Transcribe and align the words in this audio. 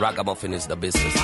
Ragamuffin 0.00 0.52
is 0.52 0.68
the 0.68 0.76
business. 0.76 1.14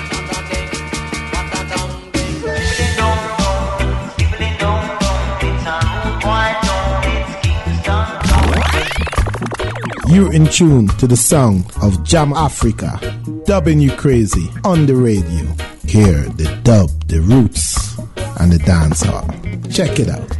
You're 10.08 10.32
in 10.32 10.46
tune 10.46 10.88
to 10.88 11.06
the 11.06 11.16
sound 11.16 11.64
of 11.80 12.02
Jam 12.02 12.32
Africa, 12.32 12.98
dubbing 13.44 13.78
you 13.78 13.92
crazy 13.92 14.48
on 14.64 14.86
the 14.86 14.96
radio. 14.96 15.46
Hear 15.86 16.28
the 16.30 16.60
dub, 16.64 16.90
the 17.06 17.20
roots, 17.20 17.96
and 18.40 18.50
the 18.50 18.58
dance 18.58 19.02
hall. 19.02 19.28
Check 19.70 20.00
it 20.00 20.08
out. 20.08 20.31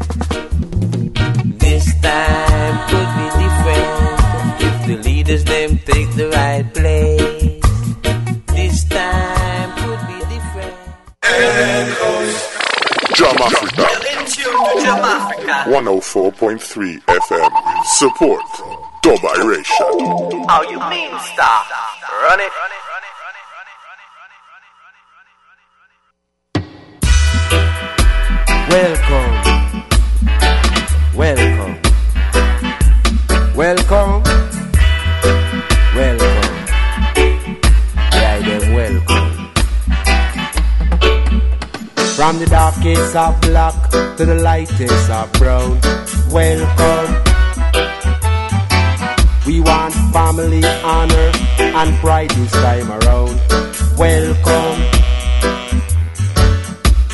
Place. 6.82 7.62
This 8.48 8.84
time 8.88 9.70
could 9.78 10.02
be 10.08 10.18
different. 10.34 10.74
Africa. 13.40 13.86
Africa. 14.90 15.70
104.3 15.70 16.98
FM. 17.06 17.50
Support 17.84 18.42
Dub 19.02 19.24
Iration. 19.38 19.94
How 20.48 20.62
you 20.62 20.80
mean 20.90 21.16
stop? 21.20 21.70
Run 22.24 22.40
it. 22.40 22.52
Welcome. 28.68 29.34
Welcome. 31.14 31.74
Welcome. 33.54 34.21
From 42.32 42.40
the 42.40 42.46
darkest 42.46 43.14
of 43.14 43.38
black 43.42 43.90
to 44.16 44.24
the 44.24 44.36
lightest 44.36 45.10
of 45.10 45.30
brown. 45.34 45.78
Welcome. 46.30 47.12
We 49.46 49.60
want 49.60 49.92
family, 50.14 50.64
honor, 50.82 51.30
and 51.58 51.94
pride 51.98 52.30
this 52.30 52.50
time 52.52 52.90
around. 52.90 53.38
Welcome. 53.98 54.80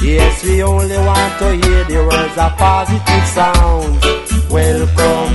Yes, 0.00 0.44
we 0.44 0.62
only 0.62 0.96
want 0.98 1.38
to 1.40 1.66
hear 1.66 1.82
the 1.82 2.06
words 2.08 2.38
of 2.38 2.56
positive 2.56 3.26
sounds. 3.26 4.48
Welcome. 4.48 5.34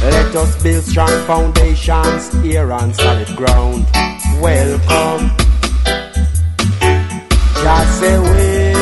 Let 0.00 0.34
us 0.34 0.62
build 0.62 0.84
strong 0.84 1.26
foundations 1.26 2.32
here 2.42 2.72
on 2.72 2.94
solid 2.94 3.36
ground. 3.36 3.84
Welcome. 4.40 5.43
Just 7.64 7.98
say 7.98 8.18
welcome. 8.18 8.73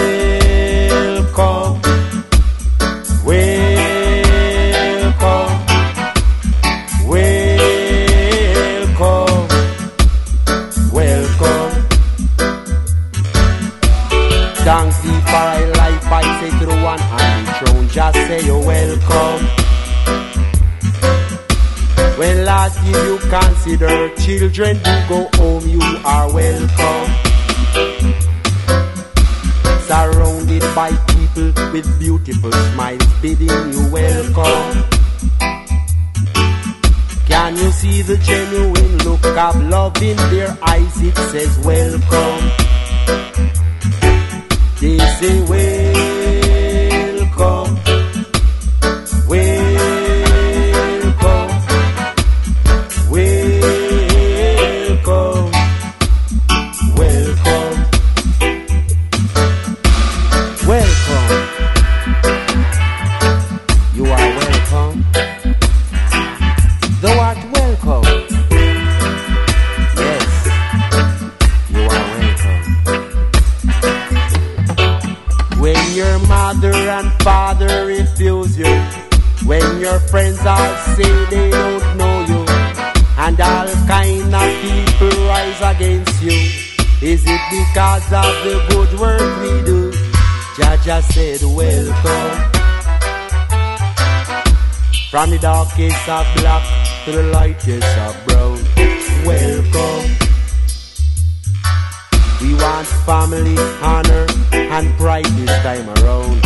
Pride 105.13 105.33
this 105.37 105.55
time 105.63 105.89
around. 105.97 106.41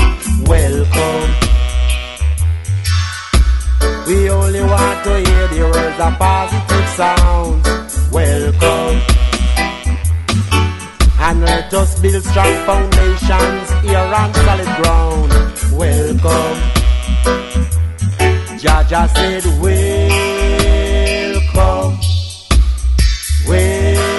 Welcome. 0.49 1.31
We 4.09 4.17
only 4.31 4.61
want 4.61 5.05
to 5.05 5.13
hear 5.27 5.47
the 5.55 5.61
words 5.73 6.01
of 6.07 6.13
positive 6.19 6.89
sounds. 6.99 7.67
Welcome. 8.11 8.97
And 11.27 11.39
let 11.43 11.73
us 11.75 12.01
build 12.01 12.25
strong 12.25 12.55
foundations 12.67 13.67
here 13.87 14.11
on 14.21 14.35
solid 14.35 14.73
ground. 14.81 15.33
Welcome. 15.83 16.59
Jaja 18.63 19.03
said, 19.15 19.45
Welcome. 19.63 20.27
Welcome. 23.49 24.16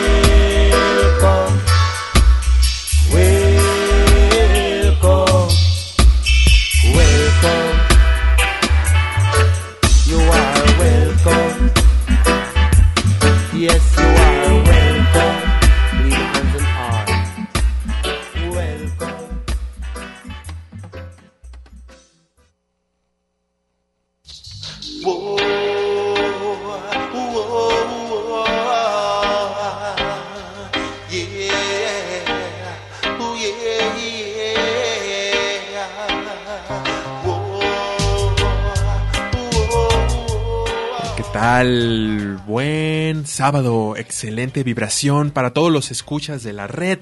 Sábado, 43.38 43.96
excelente 43.96 44.64
vibración 44.64 45.30
para 45.30 45.54
todos 45.54 45.72
los 45.72 45.92
escuchas 45.92 46.42
de 46.42 46.54
la 46.54 46.66
red 46.66 46.98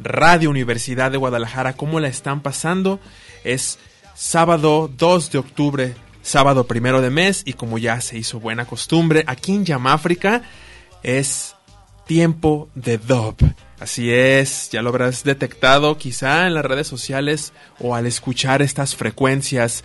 Radio 0.00 0.48
Universidad 0.48 1.10
de 1.10 1.18
Guadalajara. 1.18 1.74
¿Cómo 1.74 2.00
la 2.00 2.08
están 2.08 2.40
pasando? 2.40 3.00
Es 3.44 3.78
sábado 4.14 4.90
2 4.96 5.30
de 5.30 5.36
octubre, 5.36 5.94
sábado 6.22 6.66
primero 6.66 7.02
de 7.02 7.10
mes 7.10 7.42
y 7.44 7.52
como 7.52 7.76
ya 7.76 8.00
se 8.00 8.16
hizo 8.16 8.40
buena 8.40 8.64
costumbre, 8.64 9.24
aquí 9.26 9.52
en 9.52 9.66
Yamáfrica 9.66 10.40
es 11.02 11.54
tiempo 12.06 12.70
de 12.74 12.96
dub. 12.96 13.36
Así 13.78 14.10
es, 14.10 14.70
ya 14.70 14.80
lo 14.80 14.88
habrás 14.88 15.22
detectado 15.22 15.98
quizá 15.98 16.46
en 16.46 16.54
las 16.54 16.64
redes 16.64 16.86
sociales 16.86 17.52
o 17.78 17.94
al 17.94 18.06
escuchar 18.06 18.62
estas 18.62 18.96
frecuencias 18.96 19.84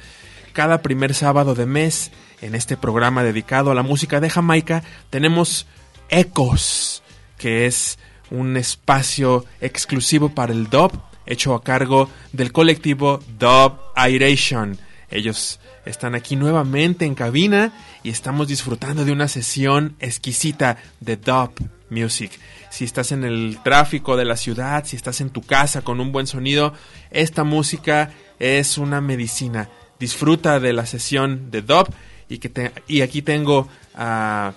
cada 0.54 0.82
primer 0.82 1.14
sábado 1.14 1.56
de 1.56 1.66
mes 1.66 2.10
en 2.44 2.56
este 2.56 2.76
programa 2.76 3.24
dedicado 3.24 3.72
a 3.72 3.76
la 3.76 3.84
música 3.84 4.20
de 4.20 4.30
Jamaica 4.30 4.84
tenemos 5.10 5.66
Ecos, 6.10 7.02
que 7.38 7.66
es 7.66 7.98
un 8.30 8.58
espacio 8.58 9.46
exclusivo 9.62 10.30
para 10.30 10.52
el 10.52 10.70
dub 10.70 10.92
hecho 11.26 11.56
a 11.56 11.64
cargo 11.64 12.10
del 12.34 12.52
colectivo 12.52 13.22
Dub 13.40 13.80
Iration. 13.96 14.78
Ellos 15.10 15.62
están 15.86 16.16
aquí 16.16 16.36
nuevamente 16.36 17.06
en 17.06 17.16
cabina 17.16 17.72
y 18.04 18.10
estamos 18.10 18.50
disfrutando 18.50 19.06
de 19.06 19.14
una 19.14 19.30
sesión 19.30 19.96
exquisita 20.00 20.78
de 21.00 21.16
dub 21.16 21.52
music. 21.90 22.32
Si 22.70 22.84
estás 22.84 23.14
en 23.14 23.24
el 23.24 23.60
tráfico 23.64 24.18
de 24.18 24.26
la 24.26 24.36
ciudad, 24.36 24.84
si 24.86 24.98
estás 24.98 25.22
en 25.22 25.30
tu 25.30 25.42
casa 25.44 25.82
con 25.82 26.02
un 26.02 26.12
buen 26.12 26.28
sonido, 26.28 26.74
esta 27.10 27.46
música 27.46 28.12
es 28.40 28.78
una 28.78 29.00
medicina. 29.00 29.70
Disfruta 29.98 30.60
de 30.60 30.74
la 30.74 30.86
sesión 30.86 31.50
de 31.50 31.62
dub 31.62 31.88
y 32.34 32.40
que 32.40 32.50
te, 32.50 32.72
y 32.88 33.02
aquí 33.02 33.22
tengo 33.22 33.68
a, 33.94 34.54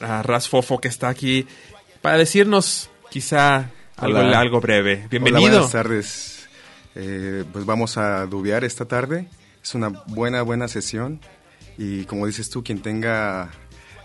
a 0.00 0.22
Rasfofo 0.24 0.80
que 0.80 0.88
está 0.88 1.08
aquí 1.08 1.46
para 2.02 2.18
decirnos 2.18 2.90
quizá 3.08 3.70
algo, 3.96 4.18
Hola. 4.18 4.40
algo 4.40 4.60
breve. 4.60 4.94
Hola, 4.96 5.08
Bienvenido. 5.08 5.40
buenas 5.42 5.70
tardes. 5.70 6.48
Eh, 6.96 7.44
pues 7.52 7.64
vamos 7.64 7.96
a 7.98 8.26
dubiar 8.26 8.64
esta 8.64 8.84
tarde. 8.86 9.28
Es 9.62 9.74
una 9.76 9.90
buena, 10.06 10.42
buena 10.42 10.66
sesión. 10.66 11.20
Y 11.78 12.04
como 12.06 12.26
dices 12.26 12.50
tú, 12.50 12.64
quien 12.64 12.82
tenga 12.82 13.50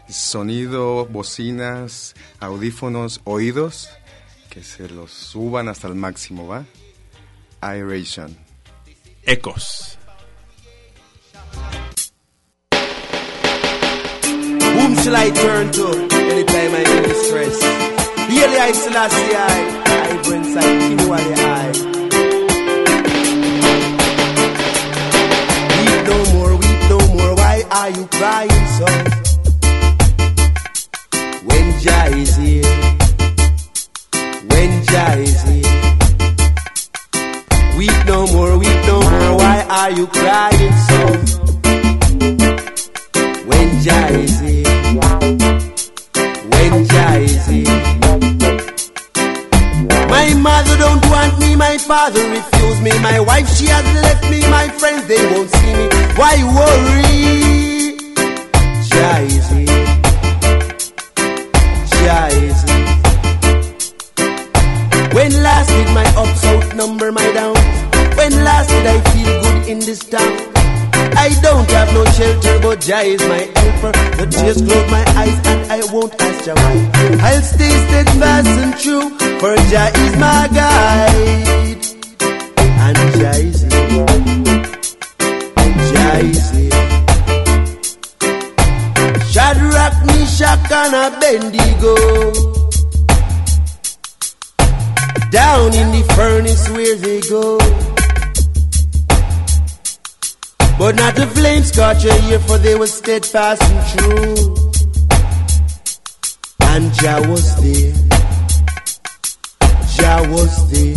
sonido, 0.07 1.07
bocinas, 1.07 2.13
audífonos, 2.39 3.21
oídos, 3.23 3.89
que 4.51 4.63
se 4.63 4.87
los 4.87 5.11
suban 5.11 5.67
hasta 5.67 5.87
el 5.87 5.95
máximo, 5.95 6.47
¿va? 6.47 6.65
Iration. 7.61 8.37
Ecos. 9.23 9.98
Shall 15.03 15.15
I 15.15 15.29
turn 15.29 15.71
to 15.71 15.87
anytime 16.31 16.71
I'm 16.75 16.97
in 16.97 17.03
distress? 17.03 17.57
Yearly 18.31 18.57
I 18.57 18.71
Selassie 18.71 19.35
I, 19.35 19.83
I 19.85 20.21
bring 20.23 20.43
sight 20.43 20.63
continually 20.63 21.33
I. 21.35 21.89
Weep 25.79 26.01
no 26.09 26.17
more, 26.33 26.53
weep 26.61 26.81
no 26.89 26.99
more, 27.15 27.33
why 27.35 27.63
are 27.71 27.89
you 27.89 28.05
crying 28.17 28.67
so? 28.77 28.87
When 31.47 31.65
Jah 31.79 32.07
is 32.21 32.35
here, 32.35 32.73
when 34.51 34.71
Jah 34.85 35.13
is 35.17 35.41
here. 35.43 35.75
Weep 37.77 37.99
no 38.05 38.27
more, 38.27 38.57
weep 38.57 38.79
no 38.85 38.99
more, 39.01 39.37
why 39.37 39.65
are 39.69 39.91
you 39.91 40.07
crying 40.07 40.75
so? 40.89 41.01
When 43.47 43.67
Jah 43.81 44.07
is 44.11 44.39
here, 44.41 44.68
when 46.51 46.85
Jah 46.87 47.19
here. 47.47 47.65
My 50.07 50.33
mother 50.33 50.77
don't 50.77 51.05
want 51.09 51.39
me, 51.39 51.55
my 51.55 51.77
father 51.77 52.23
refuse 52.29 52.81
me, 52.81 52.91
my 52.99 53.19
wife 53.19 53.47
she 53.55 53.65
has 53.67 53.85
left 54.03 54.29
me, 54.29 54.41
my 54.49 54.67
friends 54.69 55.07
they 55.07 55.23
won't 55.31 55.49
see 55.49 55.73
me. 55.75 55.87
Why 56.15 56.35
worry? 56.55 57.09
Is 58.99 59.49
here. 59.49 59.79
When 65.13 65.31
last 65.43 65.69
did 65.69 65.87
my 65.93 66.05
ups 66.15 66.45
outnumber 66.45 67.11
my 67.11 67.31
downs? 67.31 67.59
When 68.17 68.43
last 68.43 68.69
did 68.69 68.85
I 68.85 69.01
feel 69.11 69.41
good 69.41 69.67
in 69.67 69.79
this 69.79 69.99
town? 69.99 70.48
I 71.19 71.29
don't 71.41 71.69
have 71.71 71.93
no 71.93 72.05
shelter, 72.15 72.59
but 72.61 72.79
Jah 72.79 73.01
is 73.01 73.21
my 73.27 73.43
helper. 73.59 73.91
The 74.17 74.25
tears 74.31 74.61
close 74.61 74.89
my 74.89 75.03
eyes, 75.21 75.37
and 75.51 75.61
I 75.69 75.79
won't 75.91 76.13
ask 76.21 76.45
Jah 76.45 76.55
why. 76.55 76.75
I'll 77.27 77.41
stay 77.41 77.75
steadfast 77.87 78.47
and 78.63 78.73
true, 78.79 79.09
for 79.39 79.53
Jah 79.69 79.91
is 80.05 80.15
my 80.15 80.47
guide. 80.59 81.83
And 82.85 82.97
Jah 83.19 83.37
is 83.49 83.59
here. 83.67 84.07
Jah 85.91 86.19
is 86.23 86.49
here. 86.55 86.83
Shadrach, 89.31 89.95
Meshach, 90.07 90.71
and 90.71 90.95
Abednego. 91.03 91.95
Down 95.31 95.73
in 95.73 95.91
the 95.91 96.03
furnace 96.15 96.69
where 96.69 96.95
they 96.95 97.19
go. 97.29 97.88
But 100.79 100.95
not 100.95 101.13
the 101.13 101.27
flames 101.27 101.71
caught 101.71 102.05
a 102.05 102.21
year, 102.21 102.39
for 102.39 102.57
they 102.57 102.73
were 102.73 102.87
steadfast 102.87 103.61
and 103.61 103.99
true. 103.99 104.55
And 106.61 106.93
Jah 106.93 107.19
was 107.27 107.53
there. 107.59 107.93
Jah 109.97 110.23
was 110.31 110.55
there. 110.71 110.95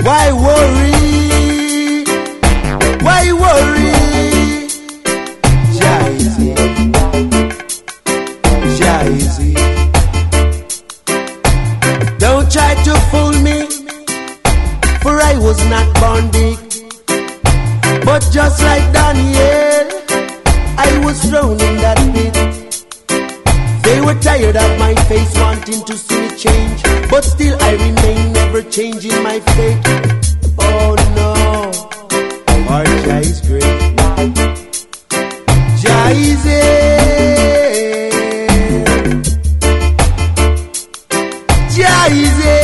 Why 0.00 0.32
worry? 0.32 2.04
Why 3.04 3.30
worry? 3.30 3.92
Jah 5.76 6.06
is 6.16 6.36
here. 6.38 6.56
Jah 8.78 9.04
is 9.04 9.36
here. 9.36 9.76
Don't 12.18 12.50
try 12.50 12.72
to 12.84 12.94
fool 13.10 13.36
me, 13.44 13.66
for 15.02 15.20
I 15.20 15.36
was 15.36 15.62
not 15.68 15.86
born 16.00 16.30
big. 16.30 16.69
But 18.10 18.26
just 18.32 18.60
like 18.64 18.92
Daniel, 18.92 19.86
I 20.76 21.00
was 21.04 21.22
thrown 21.22 21.52
in 21.52 21.76
that 21.78 21.96
pit. 22.12 22.34
They 23.84 24.00
were 24.00 24.18
tired 24.20 24.56
of 24.56 24.78
my 24.80 24.96
face, 25.06 25.32
wanting 25.38 25.84
to 25.84 25.96
see 25.96 26.20
me 26.22 26.36
change. 26.36 26.82
But 27.08 27.22
still, 27.22 27.56
I 27.60 27.74
remain 27.74 28.32
never 28.32 28.62
changing 28.62 29.22
my 29.22 29.38
fate. 29.54 29.78
Oh 30.58 30.96
no, 31.14 31.34
our 32.68 32.84
Jah 32.84 33.20
is 33.20 33.40
great. 33.46 33.62
Jah 35.80 36.10
is 36.10 36.42
here. 36.42 37.30
Jah 41.76 42.06
is 42.10 42.44
here. 42.44 42.59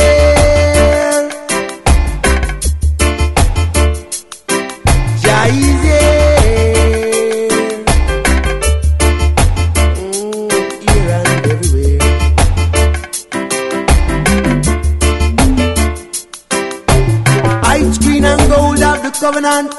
Covenant. 19.27 19.73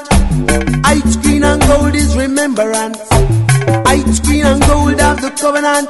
Ice 0.85 1.15
green 1.23 1.43
and 1.43 1.59
gold 1.63 1.95
is 1.95 2.15
remembrance. 2.15 2.99
Ice 3.97 4.19
green 4.19 4.45
and 4.45 4.61
gold 4.67 4.99
of 5.09 5.17
the 5.25 5.31
covenant. 5.41 5.89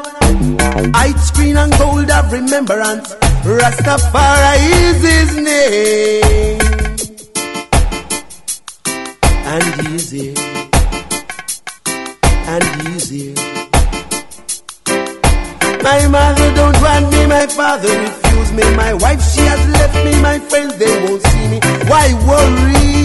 Ice 0.95 1.31
green 1.31 1.57
and 1.57 1.71
gold 1.77 2.09
of 2.09 2.31
remembrance. 2.31 3.15
Rastafari 3.43 4.63
is 4.87 4.99
his 5.11 5.31
name. 5.47 6.61
And 9.53 9.65
he's 9.81 10.09
here. 10.09 10.35
And 12.53 12.63
he's 12.81 13.09
here. 13.09 13.35
My 15.83 15.99
mother 16.07 16.49
don't 16.59 16.79
want 16.81 17.11
me, 17.11 17.25
my 17.27 17.45
father 17.47 17.93
refuse 18.05 18.51
me. 18.53 18.63
My 18.77 18.93
wife, 18.93 19.21
she 19.33 19.41
has 19.51 19.61
left 19.77 19.97
me, 20.05 20.13
my 20.21 20.39
friends, 20.39 20.77
they 20.77 20.95
won't 21.03 21.21
see 21.23 21.47
me. 21.49 21.59
Why 21.91 22.05
worry? 22.25 22.98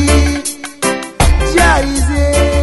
paraíso 1.75 2.54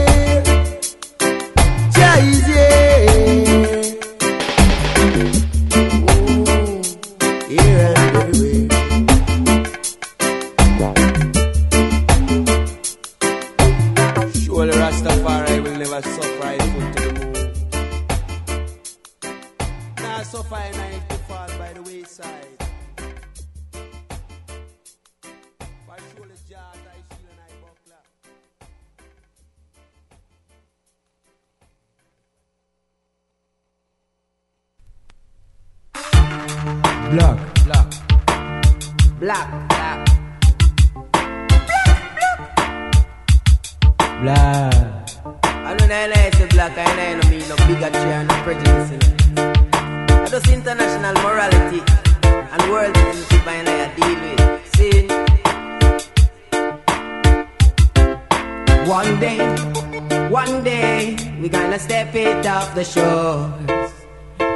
yours. 63.21 63.91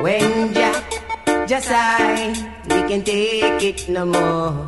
When 0.03 0.53
Jack 0.53 0.85
just 1.47 1.69
I, 1.71 2.33
we 2.69 2.79
can 2.89 3.01
take 3.03 3.63
it 3.69 3.89
no 3.89 4.05
more. 4.05 4.67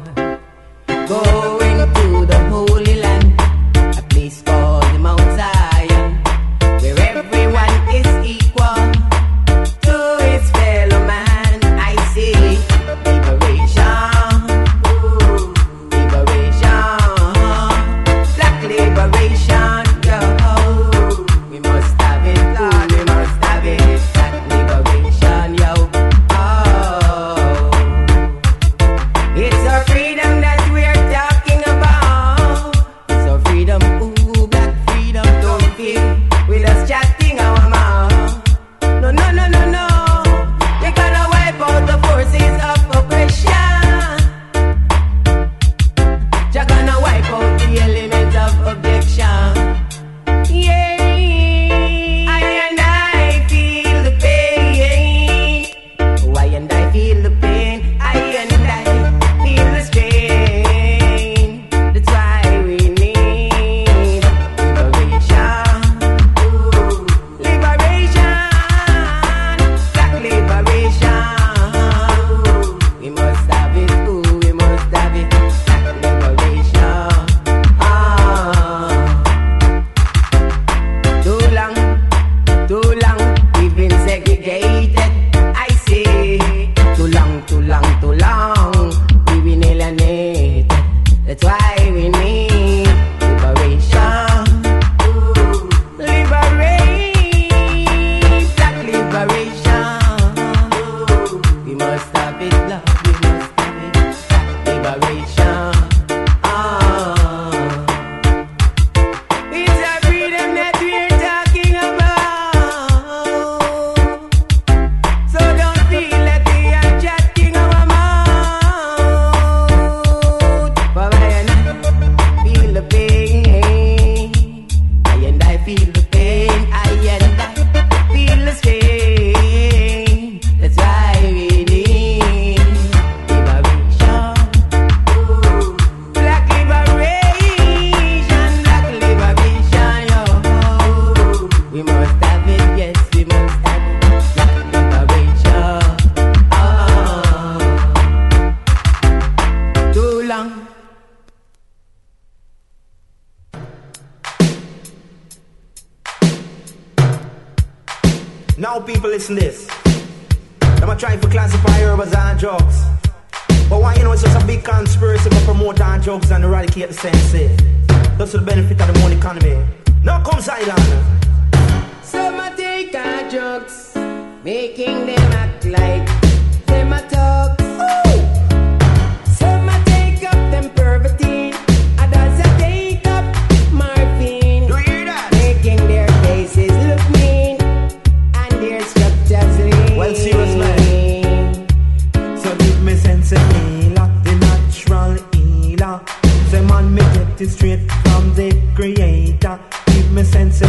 Going 1.13 1.79
to 1.97 2.07
the 2.31 2.39
Holy 2.51 2.95
Land, 3.03 3.29
a 3.99 4.03
place 4.09 4.41
for. 4.41 4.66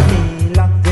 Manila. 0.08 0.87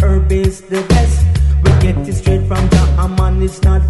Herb 0.00 0.30
is 0.30 0.60
the 0.62 0.82
best. 0.88 1.26
We 1.64 1.70
get 1.80 1.96
it 2.08 2.14
straight 2.14 2.46
from 2.46 2.68
a 2.98 3.08
man 3.08 3.42
it's 3.42 3.62
not 3.62 3.82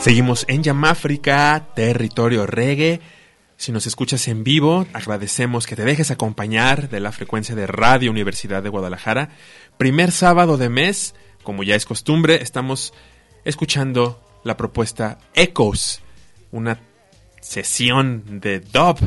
Seguimos 0.00 0.46
en 0.48 0.62
Yamáfrica, 0.62 1.66
territorio 1.76 2.46
reggae. 2.46 3.02
Si 3.58 3.70
nos 3.70 3.86
escuchas 3.86 4.28
en 4.28 4.44
vivo, 4.44 4.86
agradecemos 4.94 5.66
que 5.66 5.76
te 5.76 5.84
dejes 5.84 6.10
acompañar 6.10 6.88
de 6.88 7.00
la 7.00 7.12
frecuencia 7.12 7.54
de 7.54 7.66
Radio 7.66 8.10
Universidad 8.10 8.62
de 8.62 8.70
Guadalajara. 8.70 9.28
Primer 9.76 10.10
sábado 10.10 10.56
de 10.56 10.70
mes, 10.70 11.14
como 11.42 11.64
ya 11.64 11.74
es 11.74 11.84
costumbre, 11.84 12.42
estamos 12.42 12.94
escuchando 13.44 14.22
la 14.42 14.56
propuesta 14.56 15.18
Echoes, 15.34 16.00
una 16.50 16.80
sesión 17.42 18.40
de 18.40 18.60
dub 18.60 18.98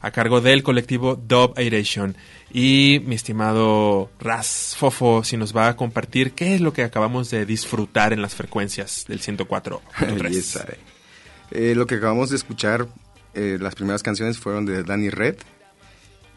a 0.00 0.10
cargo 0.10 0.40
del 0.40 0.62
colectivo 0.62 1.16
Dub 1.16 1.54
Aeration. 1.56 2.16
Y 2.52 3.02
mi 3.04 3.14
estimado 3.14 4.10
Raz 4.20 4.74
Fofo, 4.76 5.24
si 5.24 5.36
nos 5.36 5.56
va 5.56 5.68
a 5.68 5.76
compartir 5.76 6.32
qué 6.32 6.54
es 6.54 6.60
lo 6.60 6.72
que 6.72 6.82
acabamos 6.82 7.30
de 7.30 7.44
disfrutar 7.44 8.12
en 8.12 8.22
las 8.22 8.34
frecuencias 8.34 9.04
del 9.08 9.20
104.3. 9.20 10.30
Yes, 10.30 10.56
I. 10.56 10.98
Eh, 11.50 11.74
lo 11.74 11.86
que 11.86 11.96
acabamos 11.96 12.30
de 12.30 12.36
escuchar, 12.36 12.86
eh, 13.34 13.58
las 13.60 13.74
primeras 13.74 14.02
canciones 14.02 14.38
fueron 14.38 14.66
de 14.66 14.82
Danny 14.82 15.10
Red 15.10 15.36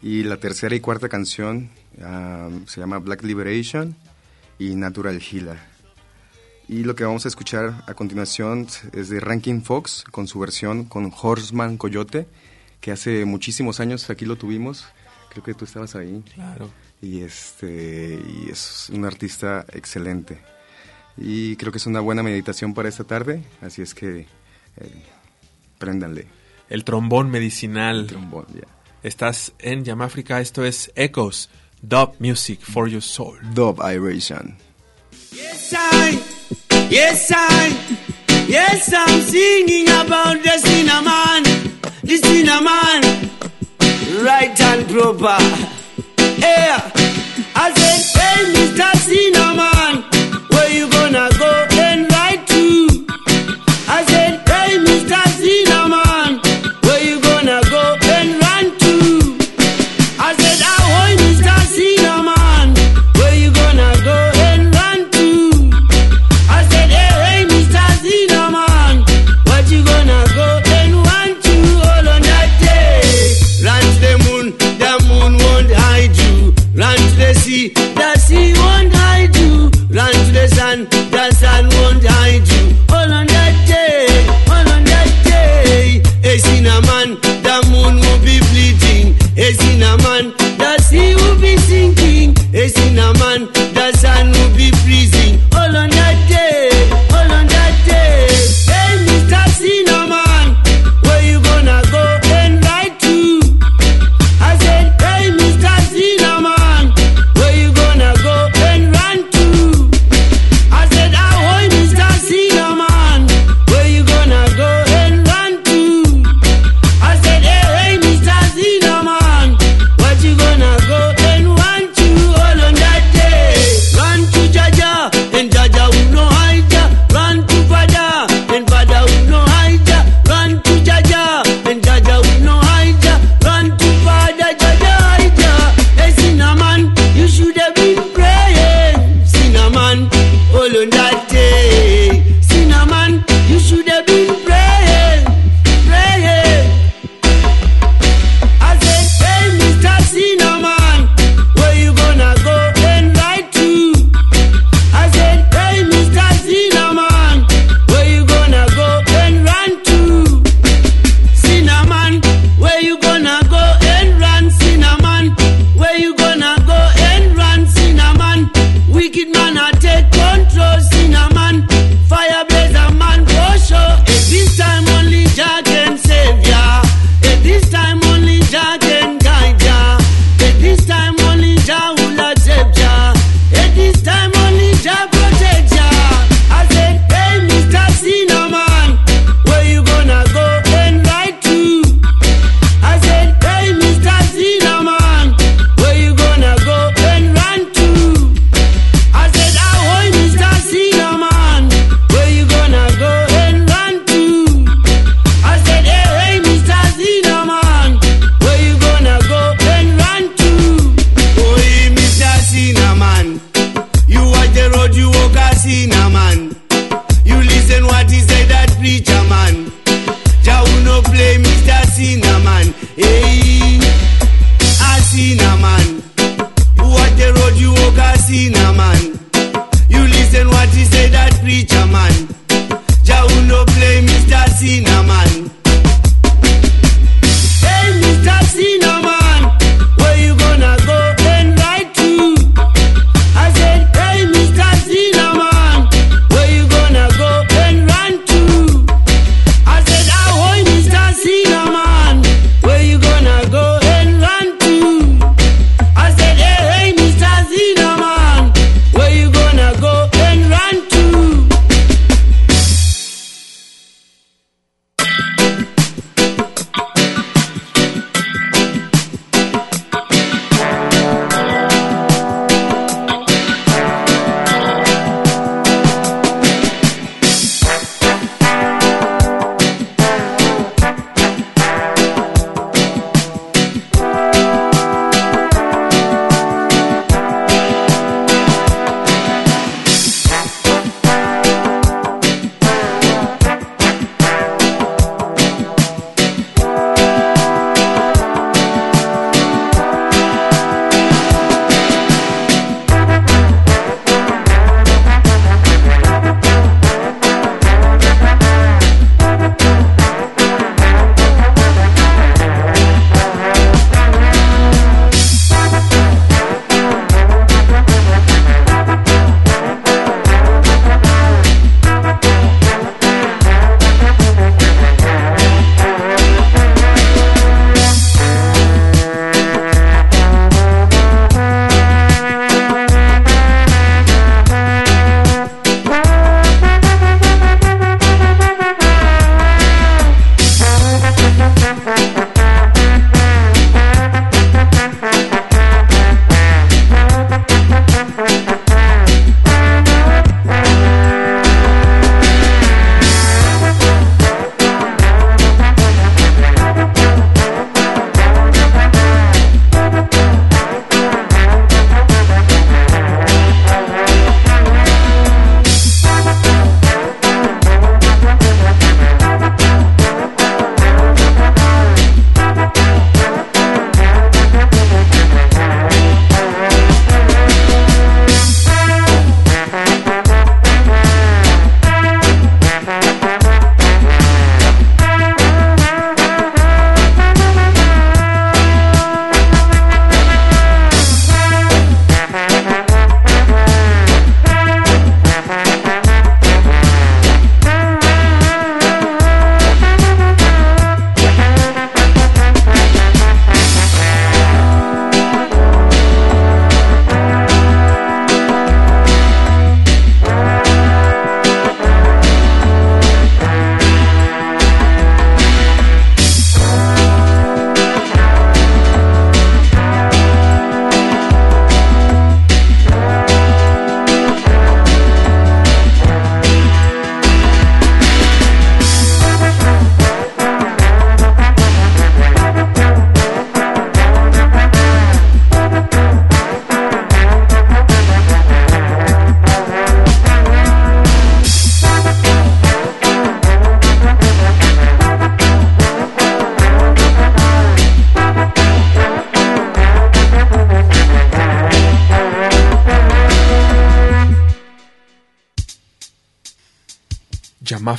y 0.02 0.24
la 0.24 0.38
tercera 0.38 0.74
y 0.74 0.80
cuarta 0.80 1.08
canción 1.08 1.70
ah, 2.02 2.48
se 2.66 2.80
llama 2.80 2.98
Black 2.98 3.22
Liberation 3.22 3.96
y 4.58 4.74
Natural 4.74 5.20
Healer. 5.20 5.58
Y 6.68 6.84
lo 6.84 6.94
que 6.94 7.04
vamos 7.04 7.24
a 7.24 7.28
escuchar 7.28 7.84
a 7.86 7.94
continuación 7.94 8.66
es 8.92 9.08
de 9.08 9.20
Rankin 9.20 9.62
Fox 9.62 10.04
con 10.10 10.26
su 10.26 10.38
versión 10.38 10.84
con 10.84 11.12
Horseman 11.14 11.76
Coyote, 11.76 12.26
que 12.82 12.90
hace 12.90 13.24
muchísimos 13.24 13.80
años 13.80 14.10
aquí 14.10 14.26
lo 14.26 14.36
tuvimos. 14.36 14.84
Creo 15.30 15.42
que 15.42 15.54
tú 15.54 15.64
estabas 15.64 15.94
ahí. 15.94 16.22
Claro. 16.34 16.68
Y, 17.00 17.22
este, 17.22 18.20
y 18.20 18.50
es 18.50 18.90
un 18.92 19.06
artista 19.06 19.64
excelente. 19.72 20.38
Y 21.16 21.56
creo 21.56 21.72
que 21.72 21.78
es 21.78 21.86
una 21.86 22.00
buena 22.00 22.22
meditación 22.22 22.74
para 22.74 22.88
esta 22.88 23.04
tarde, 23.04 23.42
así 23.60 23.82
es 23.82 23.94
que 23.94 24.26
eh, 24.76 25.02
préndanle. 25.78 26.26
El 26.68 26.84
trombón 26.84 27.30
medicinal. 27.30 28.06
Trombón, 28.06 28.46
ya. 28.54 28.66
Estás 29.02 29.52
en 29.58 29.84
Yamáfrica, 29.84 30.40
esto 30.40 30.64
es 30.64 30.92
Echoes, 30.94 31.50
Dub 31.82 32.14
Music 32.18 32.60
for 32.60 32.88
Your 32.88 33.02
Soul. 33.02 33.38
Dub 33.54 33.78
Iration. 33.78 34.56
Yes, 35.30 35.72
I, 35.72 36.20
yes, 36.90 37.30
I, 37.30 38.11
yes, 38.52 38.92
I'm 38.94 39.20
singing 39.22 39.88
about 39.88 40.36
the 40.42 40.56
cinnamon, 40.58 41.42
the 42.04 42.16
cinnamon, 42.26 43.00
right 44.24 44.60
and 44.60 44.82
proper. 44.90 45.38
Yeah, 46.38 46.76
I 47.56 47.66
said, 47.78 48.00
hey, 48.20 48.40
Mr. 48.54 48.88
Cinnamon, 49.08 50.11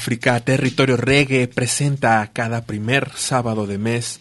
África, 0.03 0.37
Territorio 0.41 0.97
Reggae 0.97 1.47
presenta 1.47 2.29
cada 2.33 2.65
primer 2.65 3.11
sábado 3.15 3.65
de 3.65 3.77
mes 3.77 4.19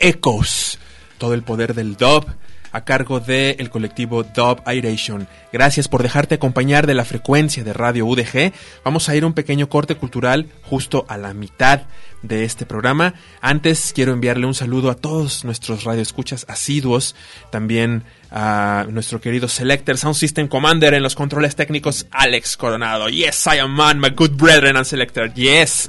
Ecos, 0.00 0.76
todo 1.18 1.34
el 1.34 1.44
poder 1.44 1.72
del 1.74 1.96
dub 1.96 2.26
a 2.72 2.84
cargo 2.84 3.20
del 3.20 3.70
colectivo 3.70 4.22
Dub 4.22 4.62
Iration. 4.70 5.28
Gracias 5.52 5.88
por 5.88 6.02
dejarte 6.02 6.36
acompañar 6.36 6.86
de 6.86 6.94
la 6.94 7.04
frecuencia 7.04 7.64
de 7.64 7.72
Radio 7.72 8.06
UDG. 8.06 8.52
Vamos 8.84 9.08
a 9.08 9.16
ir 9.16 9.24
a 9.24 9.26
un 9.26 9.32
pequeño 9.32 9.68
corte 9.68 9.96
cultural 9.96 10.46
justo 10.62 11.04
a 11.08 11.16
la 11.16 11.34
mitad 11.34 11.82
de 12.22 12.44
este 12.44 12.66
programa. 12.66 13.14
Antes 13.40 13.92
quiero 13.94 14.12
enviarle 14.12 14.46
un 14.46 14.54
saludo 14.54 14.90
a 14.90 14.94
todos 14.94 15.44
nuestros 15.44 15.84
radioescuchas 15.84 16.44
asiduos, 16.48 17.14
también 17.50 18.04
a 18.30 18.86
nuestro 18.90 19.20
querido 19.20 19.48
Selector 19.48 19.96
Sound 19.96 20.16
System 20.16 20.48
Commander 20.48 20.94
en 20.94 21.02
los 21.02 21.14
controles 21.14 21.56
técnicos, 21.56 22.06
Alex 22.10 22.56
Coronado. 22.56 23.08
Yes, 23.08 23.46
I 23.46 23.58
am 23.58 23.74
man, 23.74 23.98
my 23.98 24.10
good 24.10 24.32
brethren 24.32 24.76
and 24.76 24.84
Selector. 24.84 25.32
Yes. 25.34 25.88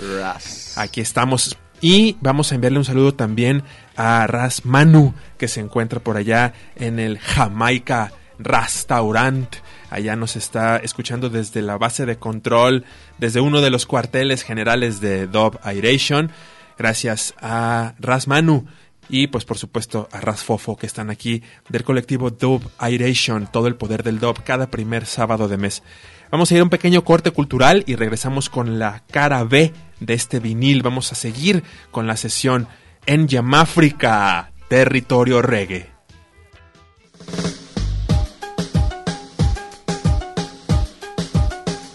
Aquí 0.78 1.02
estamos. 1.02 1.58
Y 1.82 2.16
vamos 2.22 2.52
a 2.52 2.56
enviarle 2.56 2.78
un 2.78 2.86
saludo 2.86 3.16
también 3.16 3.64
a 3.96 4.26
Ras 4.28 4.66
Manu, 4.66 5.14
que 5.38 5.48
se 5.48 5.60
encuentra 5.60 6.00
por 6.00 6.18
allá 6.18 6.54
en 6.76 7.00
el 7.00 7.20
Jamaica 7.20 8.12
Restaurant. 8.40 9.56
Allá 9.90 10.16
nos 10.16 10.36
está 10.36 10.78
escuchando 10.78 11.30
desde 11.30 11.62
la 11.62 11.78
base 11.78 12.06
de 12.06 12.18
control, 12.18 12.86
desde 13.18 13.42
uno 13.42 13.62
de 13.62 13.70
los 13.70 13.86
cuarteles 13.86 14.44
generales 14.44 15.02
de 15.02 15.28
Dove 15.28 15.60
Iration. 15.76 16.32
Gracias 16.78 17.34
a 17.42 17.94
Ras 18.00 18.28
Manu 18.28 18.66
y 19.10 19.28
pues 19.28 19.46
por 19.46 19.58
supuesto 19.58 20.08
a 20.12 20.22
Ras 20.22 20.44
Fofo 20.44 20.78
que 20.78 20.88
están 20.88 21.10
aquí 21.10 21.44
del 21.70 21.84
colectivo 21.84 22.32
Dove 22.32 22.66
Iration, 22.90 23.48
todo 23.52 23.68
el 23.68 23.76
poder 23.76 24.04
del 24.04 24.20
Dove 24.20 24.42
cada 24.44 24.72
primer 24.72 25.06
sábado 25.06 25.48
de 25.48 25.58
mes. 25.58 25.84
Vamos 26.32 26.50
a 26.50 26.56
ir 26.56 26.62
a 26.62 26.64
un 26.64 26.70
pequeño 26.70 27.04
corte 27.04 27.32
cultural 27.32 27.84
y 27.88 27.96
regresamos 27.96 28.50
con 28.50 28.80
la 28.80 29.04
cara 29.12 29.44
B 29.44 29.74
de 30.00 30.14
este 30.14 30.40
vinil. 30.40 30.82
Vamos 30.82 31.12
a 31.12 31.16
seguir 31.16 31.64
con 31.92 32.08
la 32.08 32.16
sesión 32.16 32.70
en 33.06 33.28
Yamáfrica, 33.28 34.52
territorio 34.68 35.42
reggae. 35.42 35.90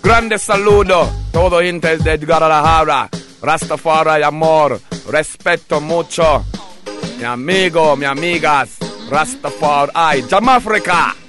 Grande 0.03 0.39
saludo, 0.39 1.11
todo 1.33 1.63
intes 1.63 2.03
de 2.05 2.17
Guadalajara, 2.19 3.09
Rastafari 3.43 4.23
amor, 4.23 4.81
respeto 5.11 5.81
mucho, 5.81 6.45
mi 7.19 7.25
amigo, 7.25 7.97
mi 7.97 8.05
amigas, 8.05 8.79
Rastafari, 9.11 10.23
Yamáfrica. 10.29 11.26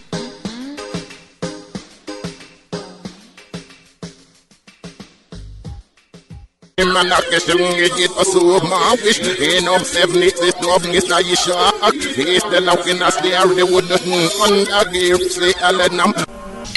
Him 6.80 6.96
and 6.96 7.12
a 7.12 7.16
question 7.16 7.58
it 7.58 8.12
was 8.16 8.32
so 8.32 8.60
marvish. 8.60 9.18
In 9.42 9.68
up 9.68 9.82
seven 9.82 10.18
it 10.22 10.38
is 10.40 10.54
no 10.62 10.78
Mr. 10.78 11.20
Yishak. 11.24 11.92
He's 12.14 12.44
the 12.44 12.62
locking 12.62 13.02
us 13.02 13.16
there, 13.16 13.48
they 13.48 13.64
wouldn't 13.64 13.90
under 13.90 14.92
give 14.92 15.24
say 15.24 15.50
a 15.50 15.74
lenum. 15.74 16.14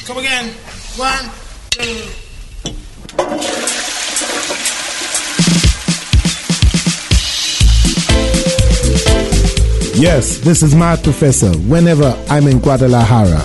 Come 0.06 0.16
again. 0.16 0.54
One, 0.96 1.28
two. 1.68 2.08
Yes, 10.00 10.38
this 10.38 10.62
is 10.62 10.74
my 10.74 10.96
professor. 10.96 11.52
Whenever 11.68 12.16
I'm 12.30 12.46
in 12.46 12.60
Guadalajara, 12.60 13.44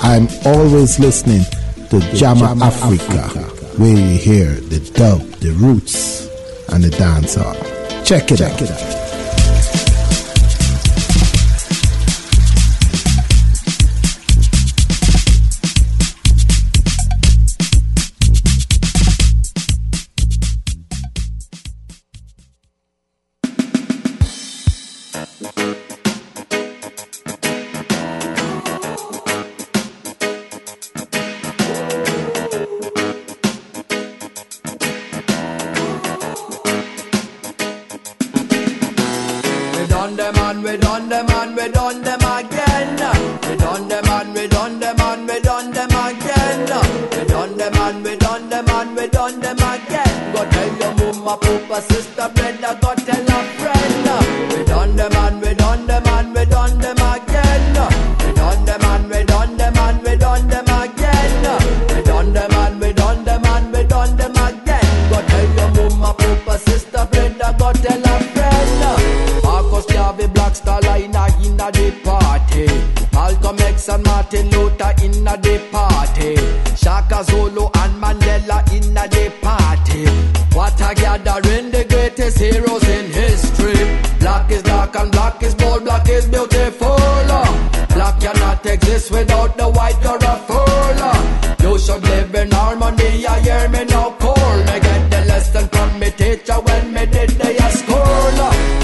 I'm 0.00 0.28
always 0.44 1.00
listening 1.00 1.42
to 1.90 1.98
Jama, 2.14 2.54
Jama 2.54 2.64
Africa. 2.66 3.12
Africa 3.12 3.55
where 3.78 3.96
you 3.96 4.18
hear 4.18 4.52
the 4.54 4.80
dub, 4.94 5.20
the 5.40 5.50
roots, 5.52 6.26
and 6.70 6.82
the 6.82 6.88
dancehall. 6.88 7.56
Check 8.04 8.32
it 8.32 8.38
Check 8.38 8.52
out. 8.52 8.62
It 8.62 8.70
out. 8.70 9.05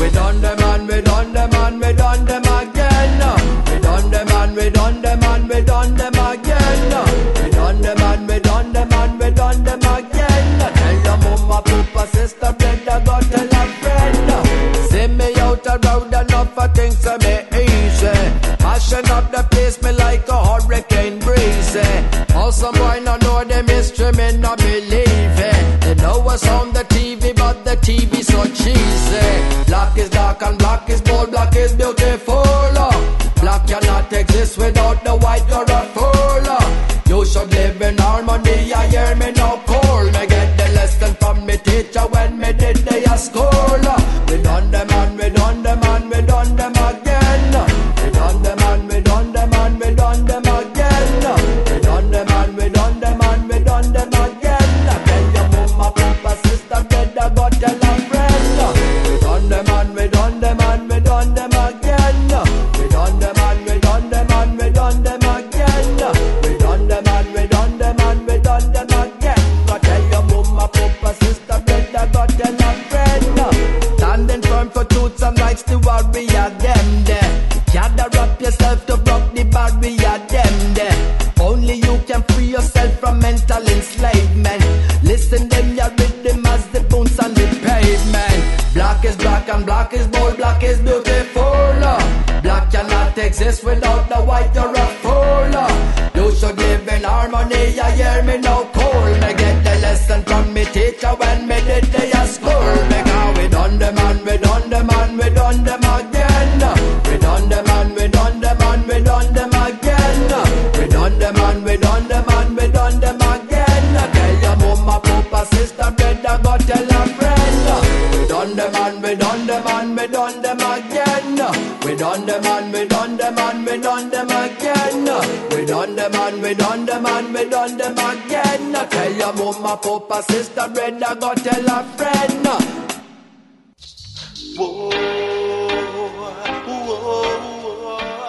We 0.02 0.10
done 0.10 0.51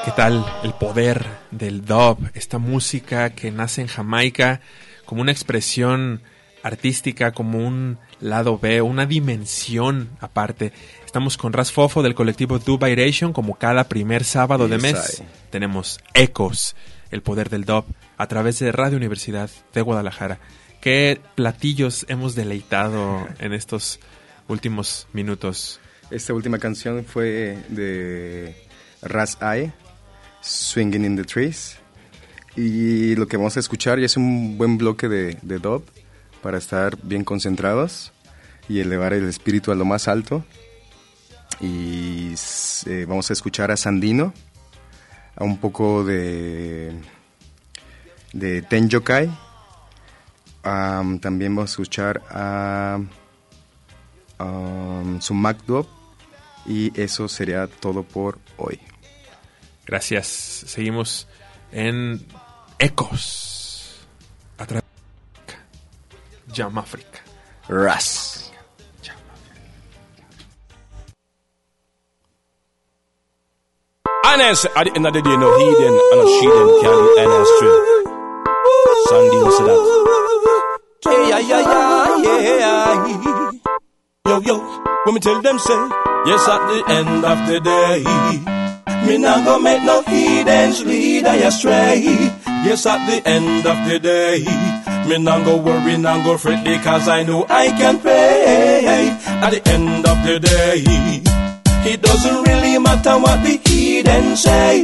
¿Qué 0.06 0.12
tal 0.16 0.46
el 0.64 0.74
poder 0.74 1.26
del 1.52 1.84
dub? 1.84 2.18
Esta 2.34 2.60
música 2.60 3.32
que 3.32 3.52
nace 3.52 3.82
en 3.82 3.88
Jamaica 3.88 4.62
como 5.06 5.22
una 5.22 5.34
expresión 5.34 6.22
artística, 6.64 7.34
como 7.34 7.60
un 7.60 7.98
lado 8.22 8.58
B, 8.58 8.82
una 8.82 9.06
dimensión 9.06 10.12
aparte. 10.22 10.72
Estamos 11.06 11.36
con 11.36 11.52
Ras 11.52 11.74
Fofo 11.74 12.02
del 12.02 12.16
colectivo 12.16 12.58
Dubai 12.58 12.96
Ration, 12.96 13.34
como 13.34 13.56
cada 13.56 13.84
primer 13.90 14.24
sábado 14.24 14.70
de 14.70 14.78
mes. 14.78 15.22
Tenemos 15.50 16.00
Ecos, 16.14 16.78
el 17.12 17.22
poder 17.22 17.50
del 17.50 17.66
dub 17.66 17.84
a 18.18 18.28
través 18.28 18.60
de 18.60 18.72
Radio 18.72 18.98
Universidad 18.98 19.50
de 19.74 19.82
Guadalajara. 19.82 20.40
¿Qué 20.82 21.20
platillos 21.36 22.06
hemos 22.10 22.36
deleitado 22.36 23.28
en 23.40 23.54
estos 23.54 24.00
últimos 24.48 25.08
minutos? 25.14 25.80
Esta 26.12 26.34
última 26.34 26.60
canción 26.60 27.06
fue 27.06 27.58
de 27.70 28.56
Ras 29.02 29.38
Eye, 29.42 29.72
Swinging 30.42 31.06
in 31.06 31.16
the 31.16 31.24
Trees. 31.24 31.78
Y 32.56 33.16
lo 33.16 33.28
que 33.28 33.38
vamos 33.38 33.58
a 33.58 33.60
escuchar 33.60 34.00
ya 34.00 34.06
es 34.06 34.18
un 34.18 34.58
buen 34.58 34.78
bloque 34.78 35.08
de, 35.08 35.38
de 35.42 35.60
dub 35.60 35.84
para 36.42 36.58
estar 36.58 36.98
bien 37.02 37.24
concentrados 37.24 38.12
y 38.70 38.80
elevar 38.80 39.14
el 39.14 39.28
espíritu 39.28 39.72
a 39.72 39.76
lo 39.76 39.86
más 39.86 40.08
alto. 40.08 40.44
Y 41.60 42.34
eh, 42.86 43.06
vamos 43.08 43.30
a 43.30 43.34
escuchar 43.34 43.72
a 43.72 43.78
Sandino, 43.78 44.34
a 45.36 45.44
un 45.44 45.58
poco 45.58 46.04
de, 46.04 46.92
de 48.34 48.62
Tenjokai. 48.62 49.30
Am, 50.64 51.20
también 51.20 51.56
vamos 51.56 51.72
a 51.72 51.74
escuchar 51.74 52.22
a 52.30 53.00
um, 54.40 55.22
Sumac 55.22 55.64
Dub. 55.66 55.88
Y 56.66 57.00
eso 57.00 57.28
sería 57.28 57.68
todo 57.68 58.04
por 58.04 58.40
hoy. 58.58 58.80
Gracias. 59.86 60.28
Seguimos 60.28 61.28
en 61.72 62.26
Ecos. 62.80 64.08
A 64.58 64.66
través 64.66 64.84
de 66.48 66.54
Jam 66.54 66.78
África. 66.78 67.20
Ras. 67.68 68.52
Honest, 74.26 74.66
at 74.76 74.86
the 74.86 74.96
end 74.96 75.06
of 75.06 75.14
the 75.14 75.22
day, 75.22 75.38
no 75.38 75.58
heathen 75.60 75.94
and 75.94 76.18
no 76.18 76.26
sheathen 76.40 76.82
can 76.82 76.98
do 76.98 77.16
any 77.20 77.93
astray. 79.14 79.30
Sandino 79.30 79.52
said 79.52 79.68
that. 79.68 80.80
Yeah, 81.06 81.40
yeah, 81.40 81.62
yeah, 81.62 82.50
yeah. 82.60 83.52
Yo, 84.26 84.40
yo, 84.40 84.56
when 85.06 85.16
me 85.16 85.20
tell 85.20 85.42
them 85.42 85.60
say, 85.60 85.74
yes, 86.26 86.48
at 86.48 86.68
the 86.68 86.84
end 86.88 87.26
of 87.26 87.48
the 87.48 87.60
day, 87.60 88.04
me 89.08 89.18
not 89.18 89.44
go 89.46 89.60
make 89.60 89.84
no 89.84 90.02
heathens 90.04 90.86
lead 90.86 91.26
I 91.26 91.36
astray. 91.36 92.02
Yes, 92.66 92.86
at 92.86 93.06
the 93.06 93.22
end 93.28 93.66
of 93.66 93.78
the 93.90 94.00
day, 94.00 94.46
me 95.10 95.18
not 95.24 95.44
go 95.44 95.58
worry, 95.58 95.98
not 95.98 96.24
go 96.24 96.38
fret 96.38 96.64
because 96.64 97.08
I 97.10 97.24
know 97.24 97.46
I 97.50 97.68
can 97.68 98.00
pay. 98.00 99.10
At 99.28 99.50
the 99.52 99.68
end 99.70 100.06
of 100.08 100.24
the 100.26 100.40
day, 100.40 100.84
it 101.92 102.02
doesn't 102.02 102.44
really 102.48 102.80
matter 102.80 103.20
what 103.20 103.44
the 103.44 103.58
heathen 104.04 104.36
say. 104.36 104.84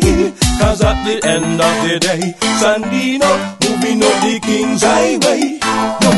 Cause 0.60 0.82
at 0.82 1.04
the 1.04 1.26
end 1.28 1.62
of 1.62 1.76
the 1.84 2.00
day, 2.00 2.34
Sandino 2.60 3.32
moving 3.64 4.04
up 4.04 4.22
the 4.24 4.40
king's 4.42 4.82
highway. 4.84 5.60
No, 6.02 6.12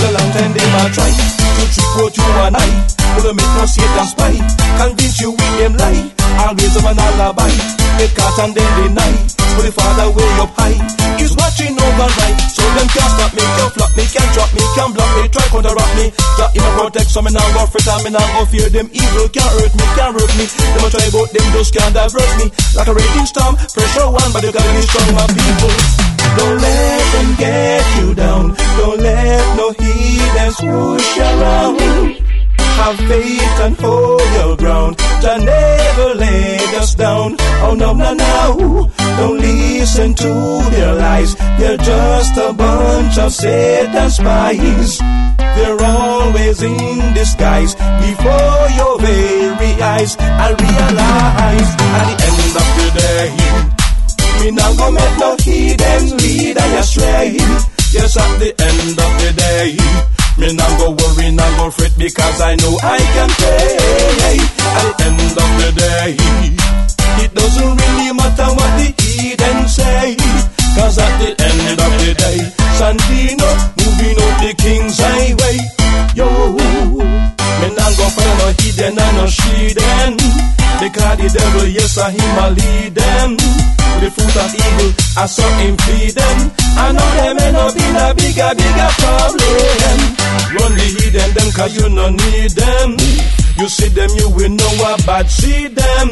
the 0.00 0.10
long 0.12 0.30
time 0.32 0.52
they 0.52 0.66
might 0.72 0.92
try 0.92 1.10
to 1.10 1.74
trick 1.74 1.96
what 1.96 2.16
you 2.16 2.24
and 2.24 2.56
I. 2.56 3.05
Will 3.16 3.32
make 3.32 3.54
no 3.56 3.64
Satan 3.64 4.06
spy. 4.06 4.36
Convince 4.76 5.18
you 5.20 5.30
with 5.32 5.54
them 5.58 5.74
lie. 5.80 6.12
Always 6.44 6.74
have 6.76 6.84
an 6.84 7.00
alibi. 7.00 7.48
Get 7.96 8.12
caught 8.14 8.38
and 8.44 8.52
then 8.54 8.70
deny. 8.76 9.12
But 9.56 9.64
the 9.64 9.72
father 9.72 10.12
way 10.12 10.30
up 10.36 10.52
high 10.52 10.76
is 11.16 11.32
watching 11.32 11.72
over 11.74 12.08
right. 12.12 12.38
So 12.52 12.60
them 12.76 12.86
can't 12.92 13.12
stop 13.16 13.32
me, 13.32 13.40
can't 13.40 13.72
flop 13.72 13.92
me, 13.96 14.04
can't 14.04 14.30
drop 14.36 14.50
me, 14.52 14.62
can't 14.76 14.92
block 14.92 15.10
me, 15.16 15.22
try 15.32 15.48
counteract 15.48 15.92
me. 15.96 16.06
That 16.36 16.52
in 16.52 16.60
a 16.60 16.70
protect, 16.76 17.08
so 17.08 17.24
me 17.24 17.32
now 17.32 17.48
go 17.56 17.64
fret 17.64 17.88
and 17.88 18.04
me 18.04 18.10
now 18.12 18.26
go 18.36 18.44
fear 18.46 18.68
them 18.68 18.92
evil. 18.92 19.26
Can't 19.32 19.48
hurt 19.48 19.72
me, 19.72 19.86
can't 19.96 20.12
hurt 20.12 20.32
me. 20.36 20.44
Them 20.46 20.84
a 20.84 20.88
try 20.92 21.08
but 21.08 21.32
them 21.32 21.46
just 21.56 21.72
can't 21.72 21.92
divert 21.96 22.32
me. 22.36 22.46
Like 22.76 22.88
a 22.88 22.94
raging 22.94 23.26
storm, 23.26 23.56
pressure 23.56 24.06
one, 24.12 24.30
but 24.36 24.44
you 24.44 24.52
gotta 24.52 24.70
be 24.76 24.84
strong, 24.84 25.08
my 25.16 25.24
people. 25.32 25.72
Don't 26.36 26.60
let 26.60 27.04
them 27.16 27.28
get 27.40 27.84
you 27.96 28.12
down. 28.12 28.52
Don't 28.76 29.00
let 29.00 29.44
no 29.56 29.72
heathens 29.72 30.60
you 30.60 31.00
around. 31.24 32.35
Have 32.76 32.98
faith 33.08 33.60
and 33.64 33.76
hold 33.78 34.20
your 34.38 34.56
ground. 34.56 34.96
Jah 35.22 35.38
never 35.38 36.14
let 36.14 36.74
us 36.74 36.94
down. 36.94 37.36
Oh 37.64 37.74
no, 37.74 37.92
no, 37.92 38.12
no. 38.14 38.90
Don't 39.16 39.38
listen 39.40 40.14
to 40.14 40.32
their 40.70 40.94
lies. 40.94 41.34
They're 41.58 41.78
just 41.78 42.36
a 42.36 42.52
bunch 42.52 43.18
of 43.18 43.32
Satan 43.32 44.10
spies. 44.10 44.98
They're 45.56 45.82
always 45.82 46.62
in 46.62 47.14
disguise 47.14 47.74
before 47.74 48.66
your 48.78 48.98
very 49.00 49.72
eyes. 49.80 50.16
I 50.18 50.48
realize 50.50 51.70
at 51.98 52.04
the 52.10 52.16
end 52.28 52.54
of 52.62 52.68
the 52.78 52.88
day, 53.00 53.28
me 54.44 54.50
not 54.52 54.76
go 54.76 54.90
make 54.90 55.18
no 55.18 55.36
heathens 55.40 56.12
lead 56.22 56.58
I 56.58 56.66
astray. 56.76 57.36
Yes, 57.92 58.16
at 58.18 58.38
the 58.38 58.52
end 58.60 58.98
of 59.00 59.12
the 59.22 59.32
day, 59.32 59.76
me 60.38 60.52
not 60.52 60.70
go 60.78 60.90
worry, 60.90 61.30
not 61.32 61.50
go 61.58 61.70
fret 61.70 61.92
because 61.98 62.40
I 62.40 62.54
know 62.56 62.76
I 62.82 62.98
can 62.98 63.30
pay. 63.40 64.38
At 64.76 64.98
the 64.98 65.04
end 65.06 65.20
of 65.32 65.50
the 65.60 65.70
day, 65.76 66.16
it 67.24 67.34
doesn't 67.34 67.72
really 67.76 68.12
matter 68.12 68.48
what 68.52 68.70
the 68.78 68.88
heathen 69.00 69.68
say. 69.68 70.16
Cause 70.76 70.98
at 70.98 71.18
the 71.18 71.30
end 71.40 71.80
of 71.80 71.92
the 72.04 72.12
day, 72.14 72.38
Santino 72.76 73.48
moving 73.80 74.18
up 74.20 74.34
the 74.44 74.52
king's 74.60 74.98
highway. 75.00 75.56
Yo, 76.14 76.28
not 77.74 77.92
go 77.96 78.06
find 78.14 78.34
no 78.38 78.46
hidden 78.60 78.98
and 78.98 79.16
no 79.16 79.26
sheathen. 79.26 80.12
Because 80.76 81.16
the 81.18 81.28
devil, 81.32 81.66
yes, 81.66 81.96
I 81.98 82.10
him 82.12 82.36
a 82.36 82.46
lead 82.52 82.94
them. 82.94 83.30
The 83.96 84.08
fruit 84.12 84.36
of 84.36 84.52
evil, 84.52 84.90
I 85.16 85.24
saw 85.24 85.48
him 85.64 85.74
feed 85.88 86.12
them. 86.12 86.38
I 86.76 86.92
know 86.92 87.08
them 87.16 87.40
ain't 87.40 87.54
no 87.56 87.64
been 87.72 87.96
a 87.96 88.12
bigger, 88.12 88.52
bigger 88.52 88.90
problem. 89.00 89.98
Run 90.52 90.72
the 90.76 90.86
hidden 91.00 91.30
them, 91.32 91.48
cause 91.56 91.72
you 91.74 91.88
no 91.88 92.06
need 92.12 92.50
them. 92.52 92.88
You 93.56 93.68
see 93.72 93.88
them, 93.88 94.10
you 94.20 94.28
will 94.36 94.52
know 94.52 94.94
about 95.00 95.26
see 95.32 95.68
them. 95.68 96.06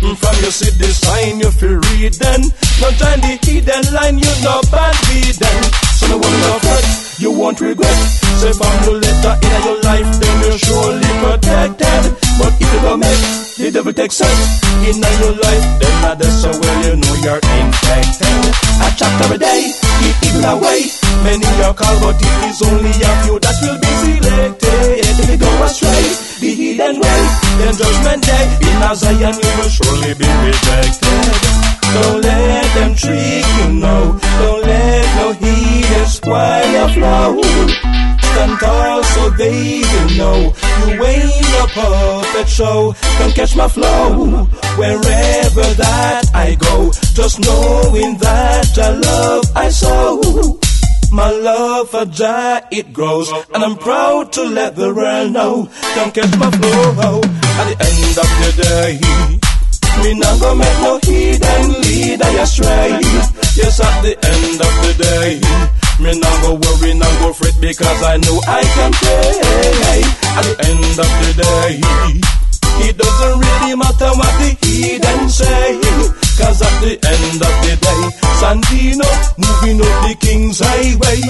Mm, 0.00 0.16
From 0.16 0.34
you 0.40 0.50
see 0.50 0.72
the 0.80 0.88
sign, 0.96 1.40
you 1.40 1.50
feel 1.52 1.76
read 1.92 2.14
them. 2.16 2.40
No 2.80 2.88
join 2.96 3.20
the 3.20 3.36
hidden 3.44 3.84
line, 3.92 4.16
you 4.16 4.32
know 4.40 4.60
bad 4.72 4.96
be 5.12 5.28
them. 5.36 5.60
Fret, 6.18 7.20
you 7.20 7.30
won't 7.30 7.60
regret. 7.60 7.98
Say 8.40 8.50
the 8.50 8.92
letter 8.98 9.34
in 9.46 9.62
your 9.62 9.78
life, 9.82 10.08
then 10.18 10.34
you're 10.42 10.58
surely 10.58 11.12
protected. 11.22 12.02
But 12.40 12.52
if 12.58 12.72
you 12.72 12.80
don't 12.80 13.00
make 13.00 13.22
the 13.60 13.70
devil 13.70 13.92
take 13.92 14.12
sense 14.12 14.64
in 14.88 14.96
your 14.98 15.36
life, 15.36 15.64
then 15.78 16.16
that's 16.18 16.42
so 16.42 16.50
well 16.50 16.78
you 16.82 16.96
know 16.96 17.14
you're 17.22 17.42
infected. 17.60 18.50
A 18.80 18.88
chapter 18.96 19.34
a 19.34 19.38
day, 19.38 19.70
keep 20.00 20.16
evil 20.24 20.56
away. 20.56 20.88
Many 21.22 21.46
are 21.62 21.74
called, 21.74 22.00
but 22.00 22.16
it 22.16 22.40
is 22.48 22.62
only 22.64 22.90
a 22.90 23.10
few 23.22 23.36
that 23.38 23.56
will 23.60 23.78
be 23.78 23.92
selected. 24.00 25.04
If 25.04 25.28
you 25.28 25.36
go 25.36 25.50
astray, 25.62 26.30
the 26.40 26.50
hidden 26.56 26.96
way, 26.96 27.20
then 27.60 27.76
judgment 27.76 28.24
day 28.24 28.44
in 28.64 28.82
a 28.82 28.96
Zion 28.96 29.34
you 29.36 29.52
will 29.60 29.68
surely 29.68 30.14
be 30.16 30.24
rejected. 30.24 31.60
Don't 31.92 32.22
let 32.22 32.74
them 32.74 32.94
trick 32.94 33.44
you, 33.60 33.68
no. 33.84 34.18
Don't 34.40 34.59
heathen 35.32 36.06
spoil 36.06 36.66
your 36.72 36.88
flow. 36.96 37.42
Stand 38.30 38.60
tall 38.60 39.02
so 39.02 39.30
they 39.30 39.82
will 39.90 40.10
know 40.20 40.38
you 40.86 41.04
ain't 41.04 41.54
a 41.62 41.66
puppet 41.74 42.48
show. 42.48 42.94
Can 43.18 43.30
catch 43.32 43.56
my 43.56 43.68
flow 43.68 44.44
wherever 44.78 45.66
that 45.82 46.22
I 46.34 46.54
go. 46.54 46.90
Just 47.14 47.40
knowing 47.40 48.16
that 48.18 48.78
I 48.78 48.90
love 48.90 49.44
I 49.56 49.68
sow. 49.68 50.58
My 51.12 51.30
love 51.30 51.90
for 51.90 52.04
Jah 52.04 52.62
it 52.70 52.92
grows, 52.92 53.28
and 53.52 53.64
I'm 53.64 53.76
proud 53.76 54.32
to 54.34 54.42
let 54.44 54.76
the 54.76 54.94
world 54.94 55.32
know. 55.32 55.68
Can 55.94 56.12
catch 56.12 56.38
my 56.38 56.50
flow 56.50 57.20
at 57.58 57.64
the 57.68 57.76
end 57.88 58.16
of 58.24 58.28
the 58.40 58.62
day. 58.62 59.49
Me 60.02 60.14
not 60.14 60.40
go 60.40 60.54
make 60.54 60.78
no 60.80 60.98
hidden 61.02 61.80
lead 61.82 62.22
I 62.22 62.30
astray. 62.42 62.90
Yes, 63.56 63.80
at 63.80 64.00
the 64.02 64.16
end 64.16 64.56
of 64.60 64.74
the 64.80 64.92
day, 64.96 65.40
me 66.02 66.18
not 66.18 66.36
go 66.42 66.54
worry, 66.56 66.94
not 66.94 67.12
go 67.20 67.32
fret 67.32 67.54
because 67.60 68.02
I 68.02 68.16
know 68.16 68.40
I 68.46 68.62
can 68.62 68.92
pay. 68.92 70.00
At 70.38 70.44
the 70.48 70.56
end 70.72 70.96
of 71.04 71.10
the 71.20 71.30
day, 71.36 71.80
it 72.88 72.96
doesn't 72.96 73.36
really 73.44 73.76
matter 73.76 74.10
what 74.16 74.32
the 74.40 74.56
heathen 74.64 75.28
say. 75.28 75.80
Cause 76.40 76.62
at 76.62 76.80
the 76.80 76.96
end 76.96 77.42
of 77.44 77.54
the 77.60 77.76
day, 77.76 78.02
Santino 78.40 79.10
moving 79.36 79.84
up 79.84 80.08
the 80.08 80.16
king's 80.18 80.60
highway. 80.64 81.20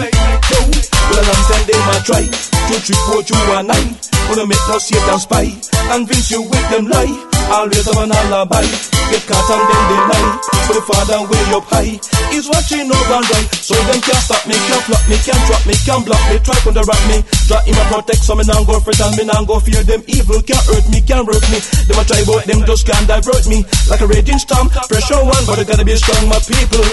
Well, 1.11 1.27
I'm 1.27 1.43
sending 1.51 1.83
my 1.91 1.99
try. 2.07 2.25
Two, 2.71 2.79
three, 2.87 3.01
four, 3.11 3.23
two, 3.27 3.35
and 3.59 3.69
nine. 3.69 3.99
Wanna 4.31 4.47
make 4.47 4.63
no 4.71 4.79
shit 4.79 5.03
and 5.11 5.21
spy. 5.21 5.51
Convince 5.91 6.31
you 6.31 6.43
with 6.47 6.67
them 6.71 6.87
lie. 6.87 7.11
I'll 7.51 7.67
raise 7.67 7.89
up 7.91 7.99
an 7.99 8.15
alibi. 8.15 8.63
Get 9.11 9.27
caught 9.27 9.51
and 9.51 9.65
then 9.67 9.83
they 9.91 10.01
lie. 10.07 10.39
But 10.71 10.75
the 10.79 10.83
father 10.87 11.19
way 11.27 11.45
up 11.51 11.67
high 11.67 11.99
is 12.31 12.47
watching 12.47 12.87
over 12.87 13.15
and 13.19 13.27
right. 13.27 13.49
So 13.59 13.75
them 13.75 13.99
can't 13.99 14.23
stop 14.23 14.47
me, 14.47 14.55
can't 14.55 14.85
flop 14.87 15.03
me, 15.11 15.19
can't 15.19 15.43
drop 15.51 15.63
me, 15.67 15.75
can't 15.83 16.05
block 16.07 16.23
me. 16.31 16.39
Try 16.47 16.55
to 16.63 16.83
rap 16.87 17.03
me. 17.11 17.19
Drop 17.51 17.67
in 17.67 17.75
and 17.75 17.89
protect 17.91 18.23
so 18.23 18.39
me 18.39 18.47
now 18.47 18.63
go 18.63 18.79
fret 18.79 19.03
and 19.03 19.19
me 19.19 19.25
now 19.27 19.43
go 19.43 19.59
fear 19.59 19.83
them 19.83 20.07
evil. 20.07 20.39
Can't 20.47 20.63
hurt 20.63 20.87
me, 20.95 21.03
can't 21.03 21.27
hurt 21.27 21.43
me. 21.51 21.59
Them 21.91 21.99
a 21.99 22.05
try 22.07 22.23
but 22.23 22.47
them 22.47 22.63
just 22.71 22.87
can't 22.87 23.07
divert 23.11 23.51
me. 23.51 23.67
Like 23.91 24.01
a 24.01 24.07
raging 24.07 24.39
storm, 24.39 24.71
pressure 24.71 25.19
one, 25.19 25.43
but 25.43 25.59
I 25.59 25.67
gotta 25.67 25.83
be 25.83 25.99
strong, 25.99 26.31
my 26.31 26.39
people. 26.47 26.87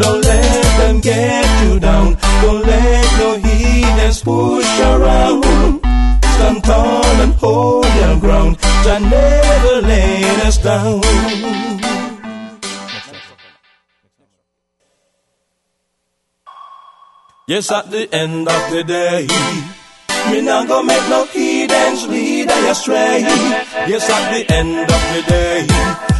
Don't 0.00 0.22
let 0.22 0.78
them 0.80 1.00
get 1.00 1.62
you 1.64 1.78
down. 1.78 2.16
Don't 2.40 2.64
let 2.64 3.18
no 3.20 3.36
heathens 3.36 4.22
push 4.22 4.80
around. 4.80 5.44
Stand 6.34 6.64
tall 6.64 7.20
and 7.24 7.34
hold 7.34 7.84
your 7.84 8.16
ground. 8.18 8.56
Jah 8.82 8.98
never 8.98 9.86
let 9.86 10.46
us 10.46 10.56
down. 10.56 11.02
Yes, 17.46 17.70
at 17.70 17.90
the 17.90 18.08
end 18.14 18.48
of 18.48 18.70
the 18.70 18.84
day, 18.84 19.26
me 20.30 20.40
not 20.40 20.66
gonna 20.68 20.86
make 20.86 21.08
no 21.10 21.26
heathens 21.26 22.06
lead 22.06 22.48
I 22.48 22.70
astray. 22.70 23.20
Yes, 23.90 24.08
at 24.08 24.24
the 24.32 24.54
end 24.54 24.88
of 24.96 25.02
the 25.12 25.22
day. 25.28 26.19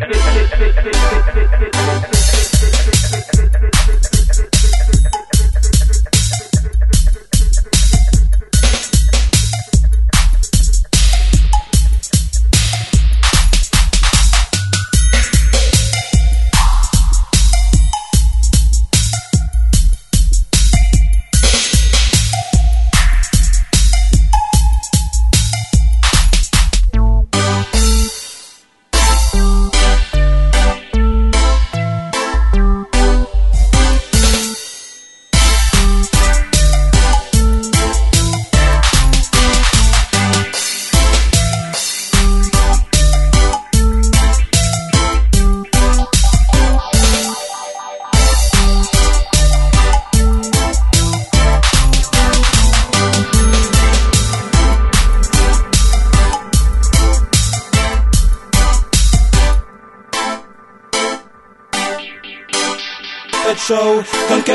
you. 0.02 0.13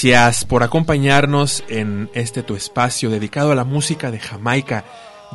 Gracias 0.00 0.44
por 0.44 0.62
acompañarnos 0.62 1.64
en 1.68 2.08
este 2.14 2.44
tu 2.44 2.54
espacio 2.54 3.10
dedicado 3.10 3.50
a 3.50 3.56
la 3.56 3.64
música 3.64 4.12
de 4.12 4.20
Jamaica, 4.20 4.84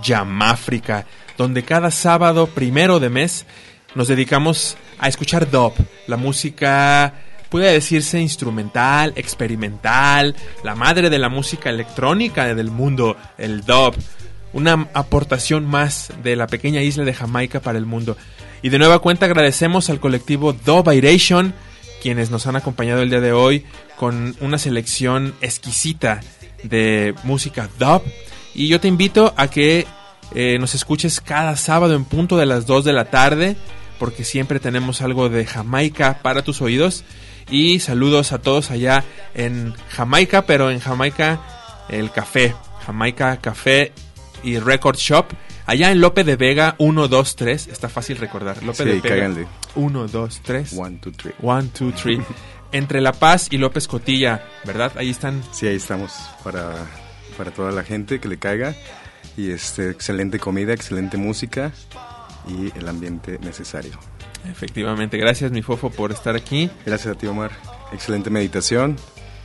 Yamáfrica, 0.02 1.06
donde 1.38 1.64
cada 1.64 1.92
sábado 1.92 2.48
primero 2.48 3.02
de 3.02 3.10
mes 3.10 3.46
nos 3.94 4.08
dedicamos 4.08 4.78
a 5.00 5.10
escuchar 5.10 5.52
dub, 5.52 5.74
la 6.08 6.16
música 6.16 7.14
puede 7.50 7.74
decirse 7.74 8.22
instrumental, 8.22 9.12
experimental, 9.18 10.34
la 10.64 10.76
madre 10.76 11.10
de 11.10 11.20
la 11.20 11.28
música 11.28 11.70
electrónica 11.70 12.56
del 12.56 12.72
mundo, 12.72 13.18
el 13.38 13.66
dub, 13.66 13.94
una 14.54 14.88
aportación 14.94 15.66
más 15.66 16.14
de 16.24 16.38
la 16.38 16.48
pequeña 16.48 16.82
isla 16.82 17.04
de 17.04 17.14
Jamaica 17.14 17.60
para 17.60 17.78
el 17.78 17.86
mundo. 17.86 18.16
Y 18.62 18.70
de 18.70 18.80
nueva 18.80 19.00
cuenta 19.00 19.26
agradecemos 19.26 19.90
al 19.90 20.00
colectivo 20.00 20.54
Dubiration, 20.54 21.54
quienes 22.04 22.30
nos 22.30 22.48
han 22.48 22.58
acompañado 22.58 23.02
el 23.02 23.10
día 23.10 23.22
de 23.22 23.32
hoy 23.32 23.64
con 23.96 24.36
una 24.42 24.58
selección 24.58 25.34
exquisita 25.40 26.20
de 26.62 27.16
música 27.24 27.70
dub. 27.80 28.04
Y 28.54 28.68
yo 28.68 28.82
te 28.82 28.90
invito 28.90 29.34
a 29.38 29.48
que 29.48 29.88
eh, 30.36 30.58
nos 30.60 30.76
escuches 30.76 31.22
cada 31.22 31.56
sábado 31.56 31.96
en 31.96 32.04
punto 32.04 32.36
de 32.36 32.46
las 32.46 32.66
2 32.66 32.84
de 32.84 32.92
la 32.92 33.06
tarde, 33.06 33.56
porque 34.00 34.26
siempre 34.26 34.60
tenemos 34.60 35.02
algo 35.02 35.30
de 35.30 35.46
Jamaica 35.46 36.20
para 36.22 36.42
tus 36.42 36.62
oídos. 36.62 37.06
Y 37.50 37.80
saludos 37.80 38.34
a 38.34 38.40
todos 38.40 38.70
allá 38.70 39.06
en 39.34 39.74
Jamaica, 39.88 40.46
pero 40.46 40.72
en 40.72 40.82
Jamaica 40.82 41.40
el 41.88 42.12
café, 42.12 42.54
Jamaica 42.86 43.38
Café 43.38 43.94
y 44.44 44.60
Record 44.60 44.98
Shop. 44.98 45.28
Allá 45.66 45.92
en 45.92 46.02
Lope 46.02 46.24
de 46.24 46.36
Vega 46.36 46.76
123, 46.78 47.68
está 47.68 47.88
fácil 47.88 48.18
recordar. 48.18 48.62
Lope 48.64 48.80
Sí, 48.80 48.84
de 48.84 48.94
Vega 48.96 49.10
cáiganle. 49.10 49.48
1, 49.76 50.08
2, 50.08 50.42
3. 50.44 50.74
1, 50.74 50.98
2, 51.02 51.18
3. 51.18 51.36
1, 51.40 51.64
2, 51.80 51.94
3. 52.04 52.20
Entre 52.74 53.02
La 53.02 53.14
Paz 53.14 53.48
y 53.52 53.58
López 53.58 53.88
Cotilla, 53.88 54.46
¿verdad? 54.66 54.92
Ahí 54.98 55.10
están. 55.10 55.42
Sí, 55.52 55.68
ahí 55.68 55.76
estamos 55.76 56.12
para, 56.44 56.74
para 57.38 57.52
toda 57.52 57.72
la 57.72 57.84
gente 57.84 58.20
que 58.20 58.28
le 58.28 58.38
caiga. 58.40 58.76
Y 59.38 59.52
este, 59.52 59.90
excelente 59.90 60.38
comida, 60.40 60.74
excelente 60.74 61.18
música 61.18 61.72
y 62.48 62.78
el 62.78 62.88
ambiente 62.90 63.40
necesario. 63.40 63.98
Efectivamente, 64.50 65.18
gracias 65.18 65.52
mi 65.52 65.62
fofo 65.62 65.90
por 65.90 66.12
estar 66.12 66.36
aquí. 66.36 66.70
Gracias 66.86 67.16
a 67.16 67.18
ti, 67.18 67.28
Omar. 67.28 67.52
Excelente 67.94 68.30
meditación 68.30 68.98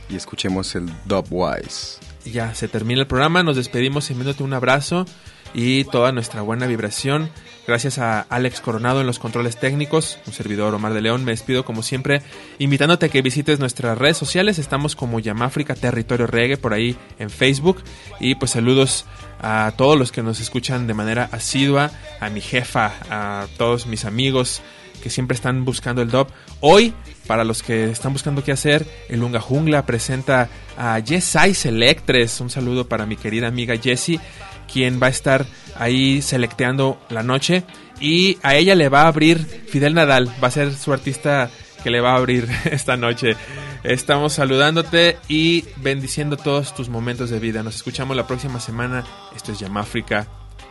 y 0.09 0.15
escuchemos 0.15 0.75
el 0.75 0.89
Dubwise. 1.05 1.99
Ya 2.25 2.53
se 2.53 2.67
termina 2.67 2.99
el 3.01 3.07
programa, 3.07 3.43
nos 3.43 3.55
despedimos 3.55 4.09
enviándote 4.09 4.43
un 4.43 4.53
abrazo 4.53 5.05
y 5.53 5.83
toda 5.85 6.11
nuestra 6.11 6.41
buena 6.41 6.67
vibración. 6.67 7.29
Gracias 7.67 7.99
a 7.99 8.21
Alex 8.21 8.61
Coronado 8.61 8.99
en 8.99 9.05
los 9.05 9.19
controles 9.19 9.59
técnicos, 9.59 10.17
un 10.25 10.33
servidor 10.33 10.73
Omar 10.73 10.93
de 10.93 11.01
León. 11.01 11.23
Me 11.23 11.31
despido 11.31 11.65
como 11.65 11.83
siempre, 11.83 12.23
invitándote 12.57 13.05
a 13.05 13.09
que 13.09 13.21
visites 13.21 13.59
nuestras 13.59 13.95
redes 13.95 14.17
sociales. 14.17 14.57
Estamos 14.57 14.95
como 14.95 15.19
Yamáfrica 15.19 15.75
Territorio 15.75 16.25
Reggae 16.25 16.57
por 16.57 16.73
ahí 16.73 16.97
en 17.19 17.29
Facebook. 17.29 17.83
Y 18.19 18.35
pues 18.35 18.51
saludos 18.51 19.05
a 19.39 19.71
todos 19.77 19.99
los 19.99 20.11
que 20.11 20.23
nos 20.23 20.39
escuchan 20.39 20.87
de 20.87 20.95
manera 20.95 21.29
asidua, 21.31 21.91
a 22.19 22.29
mi 22.29 22.41
jefa, 22.41 22.93
a 23.09 23.47
todos 23.57 23.85
mis 23.85 24.03
amigos 24.03 24.63
que 24.99 25.09
siempre 25.09 25.35
están 25.35 25.65
buscando 25.65 26.01
el 26.01 26.09
dub. 26.09 26.27
Hoy, 26.59 26.93
para 27.27 27.43
los 27.43 27.63
que 27.63 27.89
están 27.89 28.13
buscando 28.13 28.43
qué 28.43 28.51
hacer, 28.51 28.85
el 29.09 29.19
Lunga 29.19 29.39
Jungla 29.39 29.85
presenta 29.85 30.49
a 30.77 30.99
Yesai 30.99 31.53
Selectres. 31.53 32.39
Un 32.41 32.49
saludo 32.49 32.87
para 32.87 33.05
mi 33.05 33.15
querida 33.15 33.47
amiga 33.47 33.77
Jessie, 33.77 34.19
quien 34.71 35.01
va 35.01 35.07
a 35.07 35.11
estar 35.11 35.45
ahí 35.77 36.21
selecteando 36.21 36.99
la 37.09 37.23
noche. 37.23 37.63
Y 37.99 38.37
a 38.43 38.55
ella 38.55 38.75
le 38.75 38.89
va 38.89 39.03
a 39.03 39.07
abrir 39.07 39.39
Fidel 39.39 39.93
Nadal, 39.93 40.29
va 40.41 40.47
a 40.47 40.51
ser 40.51 40.73
su 40.73 40.93
artista 40.93 41.49
que 41.83 41.89
le 41.89 42.01
va 42.01 42.13
a 42.13 42.17
abrir 42.17 42.47
esta 42.65 42.97
noche. 42.97 43.35
Estamos 43.83 44.33
saludándote 44.33 45.17
y 45.27 45.65
bendiciendo 45.77 46.37
todos 46.37 46.73
tus 46.75 46.89
momentos 46.89 47.29
de 47.29 47.39
vida. 47.39 47.63
Nos 47.63 47.75
escuchamos 47.75 48.15
la 48.15 48.27
próxima 48.27 48.59
semana. 48.59 49.05
Esto 49.35 49.51
es 49.51 49.59
Yamáfrica, 49.59 50.27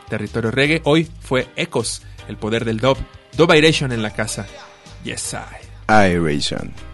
territorio 0.09 0.51
reggae. 0.51 0.83
Hoy 0.85 1.09
fue 1.21 1.49
Ecos, 1.57 2.03
el 2.29 2.37
poder 2.37 2.65
del 2.65 2.81
dub. 2.81 2.99
Dubiration 3.37 3.93
en 3.93 4.03
la 4.03 4.11
casa. 4.11 4.47
Yes, 5.05 5.35
I. 5.35 6.13
Iration. 6.13 6.88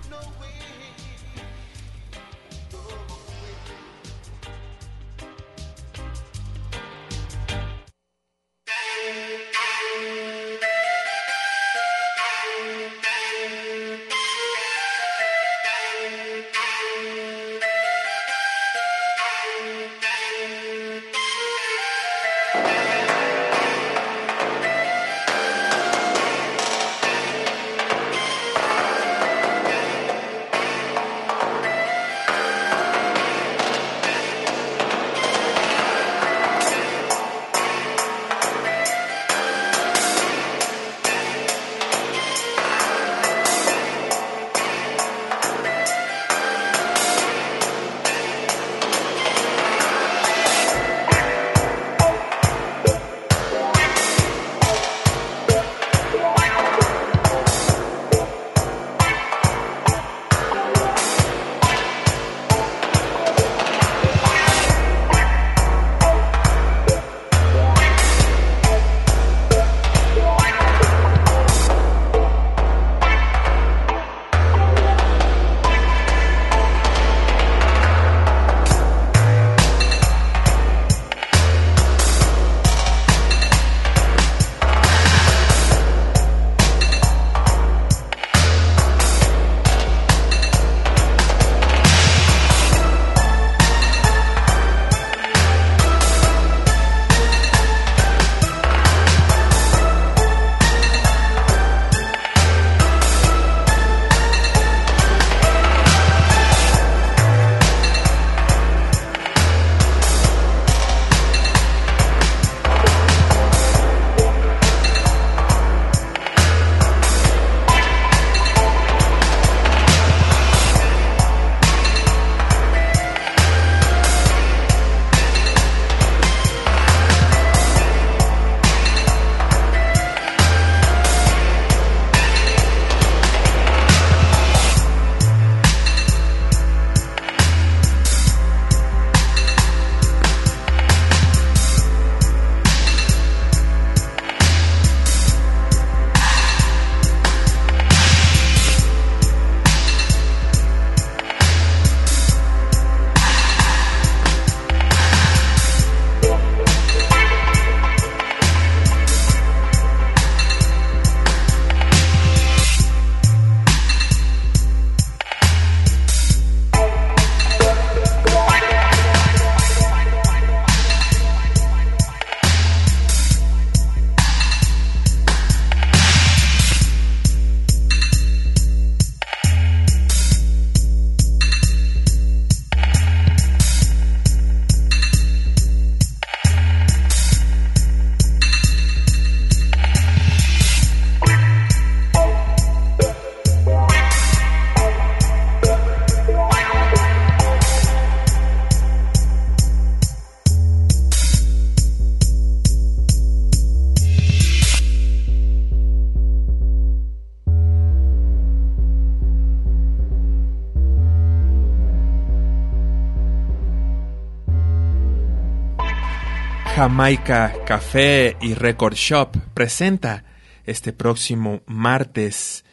Jamaica 216.74 217.54
Café 217.64 218.36
y 218.40 218.54
Record 218.54 218.94
Shop 218.94 219.36
presenta 219.54 220.24
este 220.66 220.92
próximo 220.92 221.60
martes 221.66 222.64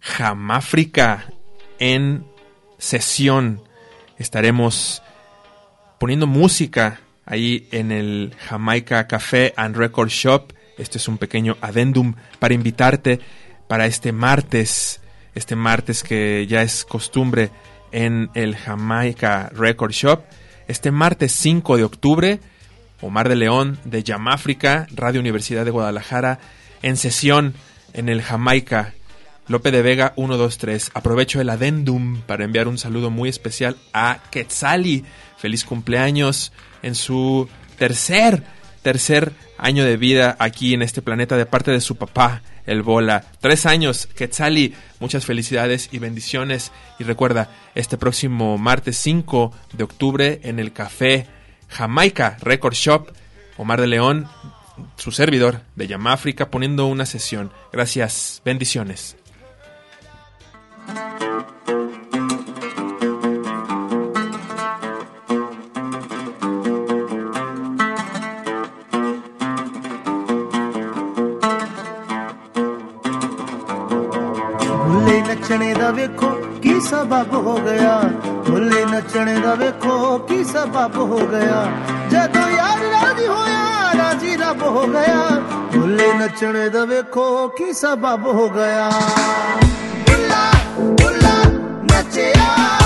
Jamáfrica 0.00 1.32
en 1.78 2.26
sesión. 2.76 3.62
Estaremos 4.18 5.02
poniendo 5.98 6.26
música 6.26 7.00
ahí 7.24 7.68
en 7.72 7.90
el 7.90 8.34
Jamaica 8.38 9.06
Café 9.06 9.54
and 9.56 9.76
Record 9.76 10.10
Shop. 10.10 10.52
Este 10.76 10.98
es 10.98 11.08
un 11.08 11.16
pequeño 11.16 11.56
adendum 11.62 12.16
para 12.38 12.52
invitarte 12.52 13.20
para 13.66 13.86
este 13.86 14.12
martes, 14.12 15.00
este 15.34 15.56
martes 15.56 16.02
que 16.02 16.46
ya 16.46 16.60
es 16.60 16.84
costumbre 16.84 17.48
en 17.92 18.28
el 18.34 18.56
Jamaica 18.56 19.48
Record 19.54 19.92
Shop. 19.92 20.22
Este 20.68 20.90
martes 20.90 21.32
5 21.32 21.78
de 21.78 21.84
octubre, 21.84 22.40
Omar 23.00 23.28
de 23.28 23.36
León 23.36 23.78
de 23.84 24.02
Yamáfrica, 24.02 24.86
Radio 24.94 25.20
Universidad 25.20 25.64
de 25.64 25.70
Guadalajara, 25.70 26.38
en 26.82 26.96
sesión 26.96 27.54
en 27.92 28.08
el 28.08 28.22
Jamaica. 28.22 28.94
Lope 29.48 29.70
de 29.70 29.82
Vega 29.82 30.12
123. 30.16 30.90
Aprovecho 30.94 31.40
el 31.40 31.50
adendum 31.50 32.20
para 32.22 32.44
enviar 32.44 32.66
un 32.66 32.78
saludo 32.78 33.10
muy 33.10 33.28
especial 33.28 33.76
a 33.92 34.18
Quetzali. 34.30 35.04
Feliz 35.36 35.64
cumpleaños 35.64 36.52
en 36.82 36.96
su 36.96 37.48
tercer, 37.78 38.42
tercer 38.82 39.32
año 39.56 39.84
de 39.84 39.96
vida 39.96 40.36
aquí 40.40 40.74
en 40.74 40.82
este 40.82 41.00
planeta 41.00 41.36
de 41.36 41.46
parte 41.46 41.70
de 41.70 41.80
su 41.80 41.94
papá, 41.94 42.42
el 42.66 42.82
Bola. 42.82 43.24
Tres 43.40 43.66
años, 43.66 44.08
Quetzali. 44.08 44.74
Muchas 44.98 45.24
felicidades 45.24 45.90
y 45.92 46.00
bendiciones. 46.00 46.72
Y 46.98 47.04
recuerda, 47.04 47.48
este 47.76 47.96
próximo 47.96 48.58
martes 48.58 48.96
5 48.98 49.52
de 49.74 49.84
octubre 49.84 50.40
en 50.42 50.58
el 50.58 50.72
Café 50.72 51.28
Jamaica 51.69 52.37
Record 52.41 52.73
Shop, 52.73 53.07
Omar 53.57 53.81
de 53.81 53.87
León, 53.87 54.27
su 54.97 55.11
servidor 55.11 55.61
de 55.75 55.87
Yamáfrica, 55.87 56.49
poniendo 56.49 56.87
una 56.87 57.05
sesión. 57.05 57.51
Gracias, 57.71 58.41
bendiciones. 58.45 59.15
ਭੁੱਲੇ 74.83 75.21
ਨੱਚਣੇ 75.21 75.73
ਦਾ 75.73 75.91
ਵੇਖੋ 75.91 76.34
ਕੀ 76.76 76.80
ਸਬਬ 76.80 77.34
ਹੋ 77.34 77.56
ਗਿਆ? 77.56 78.00
ਭੁੱਲੇ 78.46 78.84
ਨੱਚਣੇ 78.84 79.40
ਦਾ 79.40 79.54
ਵੇਖੋ 79.54 80.18
ਕੀ 80.18 80.44
ਸਬਬ 80.44 80.96
ਹੋ 80.96 81.18
ਗਿਆ? 81.18 81.72
ਜਦੋਂ 82.10 82.48
ਯਾਰ 82.48 82.78
ਰਾਜੀ 82.78 83.26
ਹੋਇਆ, 83.26 83.92
ਰਾਜੀ 83.98 84.36
ਰੱਬ 84.36 84.62
ਹੋ 84.62 84.86
ਗਿਆ। 84.86 85.40
ਭੁੱਲੇ 85.74 86.12
ਨੱਚਣੇ 86.12 86.68
ਦਾ 86.68 86.84
ਵੇਖੋ 86.84 87.48
ਕੀ 87.48 87.72
ਸਬਬ 87.72 88.26
ਹੋ 88.26 88.48
ਗਿਆ। 88.48 88.90
ਬੁੱਲਾ 89.94 90.52
ਬੁੱਲਾ 90.78 91.42
ਨੱਚਿਆ। 91.82 92.85